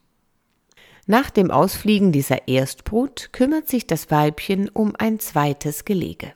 Nach 1.07 1.31
dem 1.31 1.51
Ausfliegen 1.51 2.13
dieser 2.13 2.47
Erstbrut 2.47 3.31
kümmert 3.33 3.69
sich 3.69 3.87
das 3.87 4.11
Weibchen 4.11 4.69
um 4.69 4.95
ein 4.97 5.19
zweites 5.19 5.85
Gelege. 5.85 6.33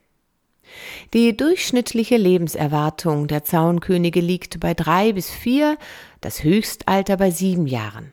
Die 1.12 1.36
durchschnittliche 1.36 2.16
Lebenserwartung 2.16 3.26
der 3.26 3.44
Zaunkönige 3.44 4.20
liegt 4.20 4.60
bei 4.60 4.74
drei 4.74 5.12
bis 5.12 5.30
vier, 5.30 5.76
das 6.20 6.44
Höchstalter 6.44 7.16
bei 7.16 7.30
sieben 7.30 7.66
Jahren. 7.66 8.12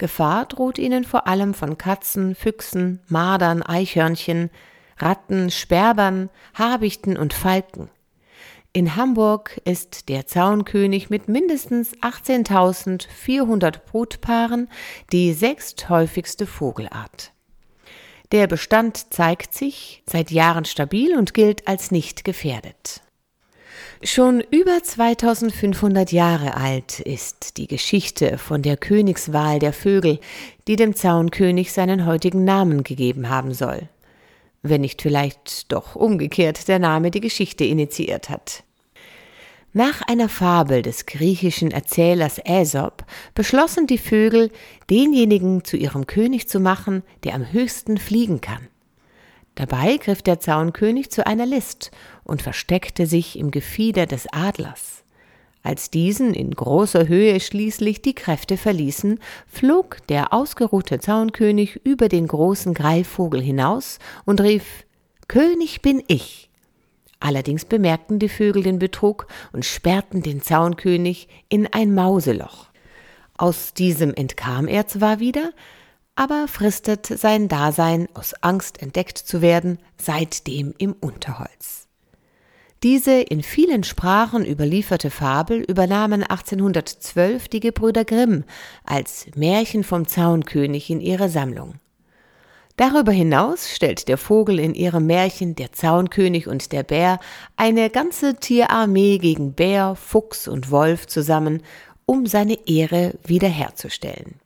Gefahr 0.00 0.46
droht 0.46 0.78
ihnen 0.78 1.04
vor 1.04 1.28
allem 1.28 1.54
von 1.54 1.78
Katzen, 1.78 2.34
Füchsen, 2.34 3.00
Mardern, 3.06 3.62
Eichhörnchen, 3.62 4.50
Ratten, 4.98 5.50
Sperbern, 5.50 6.30
Habichten 6.54 7.16
und 7.16 7.32
Falken. 7.32 7.88
In 8.72 8.96
Hamburg 8.96 9.60
ist 9.64 10.08
der 10.08 10.26
Zaunkönig 10.26 11.10
mit 11.10 11.28
mindestens 11.28 11.92
18.400 11.98 13.80
Brutpaaren 13.80 14.68
die 15.12 15.32
sechsthäufigste 15.32 16.46
Vogelart. 16.46 17.32
Der 18.32 18.46
Bestand 18.46 19.12
zeigt 19.12 19.52
sich 19.54 20.02
seit 20.06 20.30
Jahren 20.30 20.64
stabil 20.64 21.16
und 21.16 21.34
gilt 21.34 21.68
als 21.68 21.90
nicht 21.90 22.24
gefährdet. 22.24 23.02
Schon 24.02 24.40
über 24.50 24.82
2500 24.82 26.10
Jahre 26.10 26.56
alt 26.56 27.00
ist 27.00 27.58
die 27.58 27.66
Geschichte 27.66 28.38
von 28.38 28.62
der 28.62 28.76
Königswahl 28.76 29.58
der 29.58 29.74
Vögel, 29.74 30.20
die 30.66 30.76
dem 30.76 30.94
Zaunkönig 30.94 31.72
seinen 31.72 32.06
heutigen 32.06 32.44
Namen 32.44 32.82
gegeben 32.82 33.28
haben 33.28 33.52
soll 33.52 33.88
wenn 34.62 34.82
nicht 34.82 35.02
vielleicht 35.02 35.72
doch 35.72 35.96
umgekehrt 35.96 36.68
der 36.68 36.78
Name 36.78 37.10
die 37.10 37.20
Geschichte 37.20 37.64
initiiert 37.64 38.28
hat. 38.28 38.64
Nach 39.72 40.02
einer 40.02 40.28
Fabel 40.28 40.82
des 40.82 41.06
griechischen 41.06 41.70
Erzählers 41.70 42.40
Aesop 42.44 43.04
beschlossen 43.34 43.86
die 43.86 43.98
Vögel, 43.98 44.50
denjenigen 44.90 45.64
zu 45.64 45.76
ihrem 45.76 46.08
König 46.08 46.48
zu 46.48 46.58
machen, 46.58 47.04
der 47.22 47.34
am 47.34 47.52
höchsten 47.52 47.96
fliegen 47.96 48.40
kann. 48.40 48.66
Dabei 49.54 49.96
griff 49.98 50.22
der 50.22 50.40
Zaunkönig 50.40 51.10
zu 51.10 51.26
einer 51.26 51.46
List 51.46 51.92
und 52.30 52.42
versteckte 52.42 53.06
sich 53.06 53.36
im 53.36 53.50
Gefieder 53.50 54.06
des 54.06 54.32
Adlers. 54.32 55.02
Als 55.64 55.90
diesen 55.90 56.32
in 56.32 56.52
großer 56.52 57.08
Höhe 57.08 57.38
schließlich 57.40 58.02
die 58.02 58.14
Kräfte 58.14 58.56
verließen, 58.56 59.18
flog 59.48 59.98
der 60.06 60.32
ausgeruhte 60.32 61.00
Zaunkönig 61.00 61.80
über 61.84 62.08
den 62.08 62.28
großen 62.28 62.72
Greifvogel 62.72 63.42
hinaus 63.42 63.98
und 64.24 64.40
rief 64.40 64.86
König 65.26 65.82
bin 65.82 66.02
ich. 66.06 66.50
Allerdings 67.18 67.64
bemerkten 67.64 68.20
die 68.20 68.30
Vögel 68.30 68.62
den 68.62 68.78
Betrug 68.78 69.26
und 69.52 69.66
sperrten 69.66 70.22
den 70.22 70.40
Zaunkönig 70.40 71.28
in 71.48 71.66
ein 71.66 71.92
Mauseloch. 71.94 72.68
Aus 73.36 73.74
diesem 73.74 74.14
entkam 74.14 74.68
er 74.68 74.86
zwar 74.86 75.18
wieder, 75.18 75.52
aber 76.14 76.46
fristet 76.46 77.06
sein 77.06 77.48
Dasein 77.48 78.08
aus 78.14 78.34
Angst 78.40 78.80
entdeckt 78.80 79.18
zu 79.18 79.42
werden 79.42 79.78
seitdem 79.98 80.74
im 80.78 80.92
Unterholz. 80.92 81.89
Diese 82.82 83.20
in 83.20 83.42
vielen 83.42 83.84
Sprachen 83.84 84.46
überlieferte 84.46 85.10
Fabel 85.10 85.60
übernahmen 85.60 86.22
1812 86.22 87.48
die 87.48 87.60
Gebrüder 87.60 88.06
Grimm 88.06 88.44
als 88.84 89.26
Märchen 89.36 89.84
vom 89.84 90.08
Zaunkönig 90.08 90.88
in 90.88 91.02
ihre 91.02 91.28
Sammlung. 91.28 91.74
Darüber 92.76 93.12
hinaus 93.12 93.68
stellt 93.68 94.08
der 94.08 94.16
Vogel 94.16 94.58
in 94.58 94.72
ihrem 94.72 95.04
Märchen 95.04 95.54
Der 95.56 95.72
Zaunkönig 95.72 96.48
und 96.48 96.72
der 96.72 96.82
Bär 96.82 97.20
eine 97.54 97.90
ganze 97.90 98.36
Tierarmee 98.36 99.18
gegen 99.18 99.52
Bär, 99.52 99.94
Fuchs 99.94 100.48
und 100.48 100.70
Wolf 100.70 101.06
zusammen, 101.06 101.62
um 102.06 102.24
seine 102.24 102.66
Ehre 102.66 103.12
wiederherzustellen. 103.22 104.40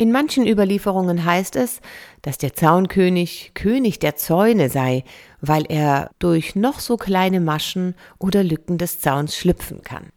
In 0.00 0.12
manchen 0.12 0.46
Überlieferungen 0.46 1.26
heißt 1.26 1.56
es, 1.56 1.82
dass 2.22 2.38
der 2.38 2.54
Zaunkönig 2.54 3.50
König 3.52 3.98
der 3.98 4.16
Zäune 4.16 4.70
sei, 4.70 5.04
weil 5.42 5.66
er 5.68 6.10
durch 6.18 6.56
noch 6.56 6.80
so 6.80 6.96
kleine 6.96 7.38
Maschen 7.38 7.94
oder 8.18 8.42
Lücken 8.42 8.78
des 8.78 9.02
Zauns 9.02 9.36
schlüpfen 9.36 9.82
kann. 9.82 10.08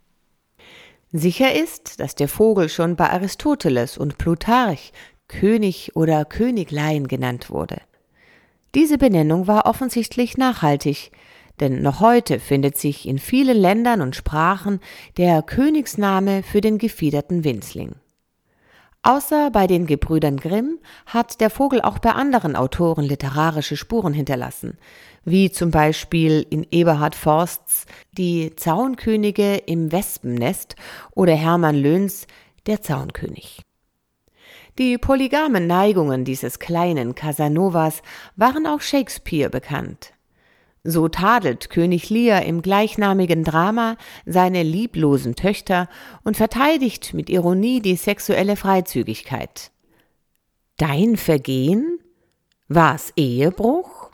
Sicher 1.12 1.52
ist, 1.54 2.00
dass 2.00 2.14
der 2.14 2.28
Vogel 2.28 2.70
schon 2.70 2.96
bei 2.96 3.10
Aristoteles 3.10 3.98
und 3.98 4.16
Plutarch 4.16 4.90
König 5.28 5.94
oder 5.94 6.24
Königlein 6.24 7.06
genannt 7.06 7.50
wurde. 7.50 7.82
Diese 8.74 8.96
Benennung 8.96 9.46
war 9.48 9.66
offensichtlich 9.66 10.38
nachhaltig, 10.38 11.10
denn 11.60 11.82
noch 11.82 12.00
heute 12.00 12.40
findet 12.40 12.78
sich 12.78 13.06
in 13.06 13.18
vielen 13.18 13.58
Ländern 13.58 14.00
und 14.00 14.16
Sprachen 14.16 14.80
der 15.18 15.42
Königsname 15.42 16.42
für 16.42 16.62
den 16.62 16.78
gefiederten 16.78 17.44
Winzling. 17.44 17.96
Außer 19.06 19.50
bei 19.50 19.66
den 19.66 19.86
Gebrüdern 19.86 20.38
Grimm 20.38 20.78
hat 21.04 21.42
der 21.42 21.50
Vogel 21.50 21.82
auch 21.82 21.98
bei 21.98 22.12
anderen 22.12 22.56
Autoren 22.56 23.04
literarische 23.04 23.76
Spuren 23.76 24.14
hinterlassen, 24.14 24.78
wie 25.26 25.50
zum 25.50 25.70
Beispiel 25.70 26.46
in 26.48 26.66
Eberhard 26.70 27.14
Forsts 27.14 27.84
Die 28.12 28.56
Zaunkönige 28.56 29.56
im 29.56 29.92
Wespennest 29.92 30.76
oder 31.14 31.34
Hermann 31.34 31.76
Löhns 31.76 32.26
Der 32.66 32.80
Zaunkönig. 32.80 33.60
Die 34.78 34.96
polygamen 34.96 35.66
Neigungen 35.66 36.24
dieses 36.24 36.58
kleinen 36.58 37.14
Casanovas 37.14 38.00
waren 38.36 38.66
auch 38.66 38.80
Shakespeare 38.80 39.50
bekannt. 39.50 40.13
So 40.84 41.08
tadelt 41.08 41.70
König 41.70 42.10
Lear 42.10 42.42
im 42.44 42.60
gleichnamigen 42.60 43.42
Drama 43.42 43.96
seine 44.26 44.62
lieblosen 44.62 45.34
Töchter 45.34 45.88
und 46.24 46.36
verteidigt 46.36 47.14
mit 47.14 47.30
Ironie 47.30 47.80
die 47.80 47.96
sexuelle 47.96 48.54
Freizügigkeit. 48.56 49.72
Dein 50.76 51.16
Vergehen? 51.16 51.98
War's 52.68 53.14
Ehebruch? 53.16 54.10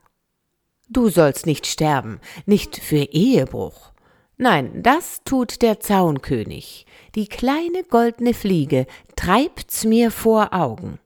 Du 0.88 1.08
sollst 1.08 1.44
nicht 1.46 1.66
sterben, 1.66 2.20
nicht 2.46 2.76
für 2.76 3.02
Ehebruch. 3.02 3.92
Nein, 4.36 4.82
das 4.82 5.22
tut 5.24 5.62
der 5.62 5.80
Zaunkönig. 5.80 6.86
Die 7.14 7.26
kleine 7.26 7.82
goldne 7.88 8.32
Fliege 8.32 8.86
treibt's 9.16 9.84
mir 9.84 10.10
vor 10.10 10.54
Augen. 10.54 11.00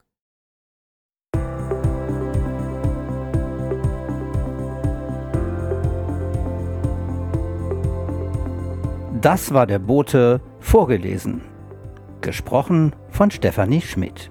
Das 9.24 9.52
war 9.54 9.66
der 9.66 9.78
Bote 9.78 10.42
vorgelesen. 10.60 11.40
Gesprochen 12.20 12.94
von 13.08 13.30
Stefanie 13.30 13.80
Schmidt. 13.80 14.30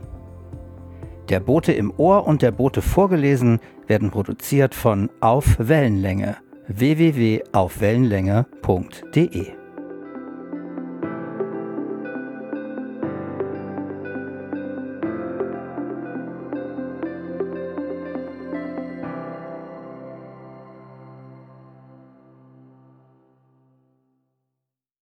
Der 1.29 1.39
Bote 1.39 1.73
im 1.73 1.91
Ohr 1.97 2.27
und 2.27 2.43
der 2.43 2.51
Bote 2.51 2.83
vorgelesen 2.83 3.59
werden 3.87 4.11
produziert 4.11 4.75
von 4.75 5.09
Auf 5.19 5.55
Wellenlänge 5.57 6.37
www.aufwellenlänge.de 6.67 9.62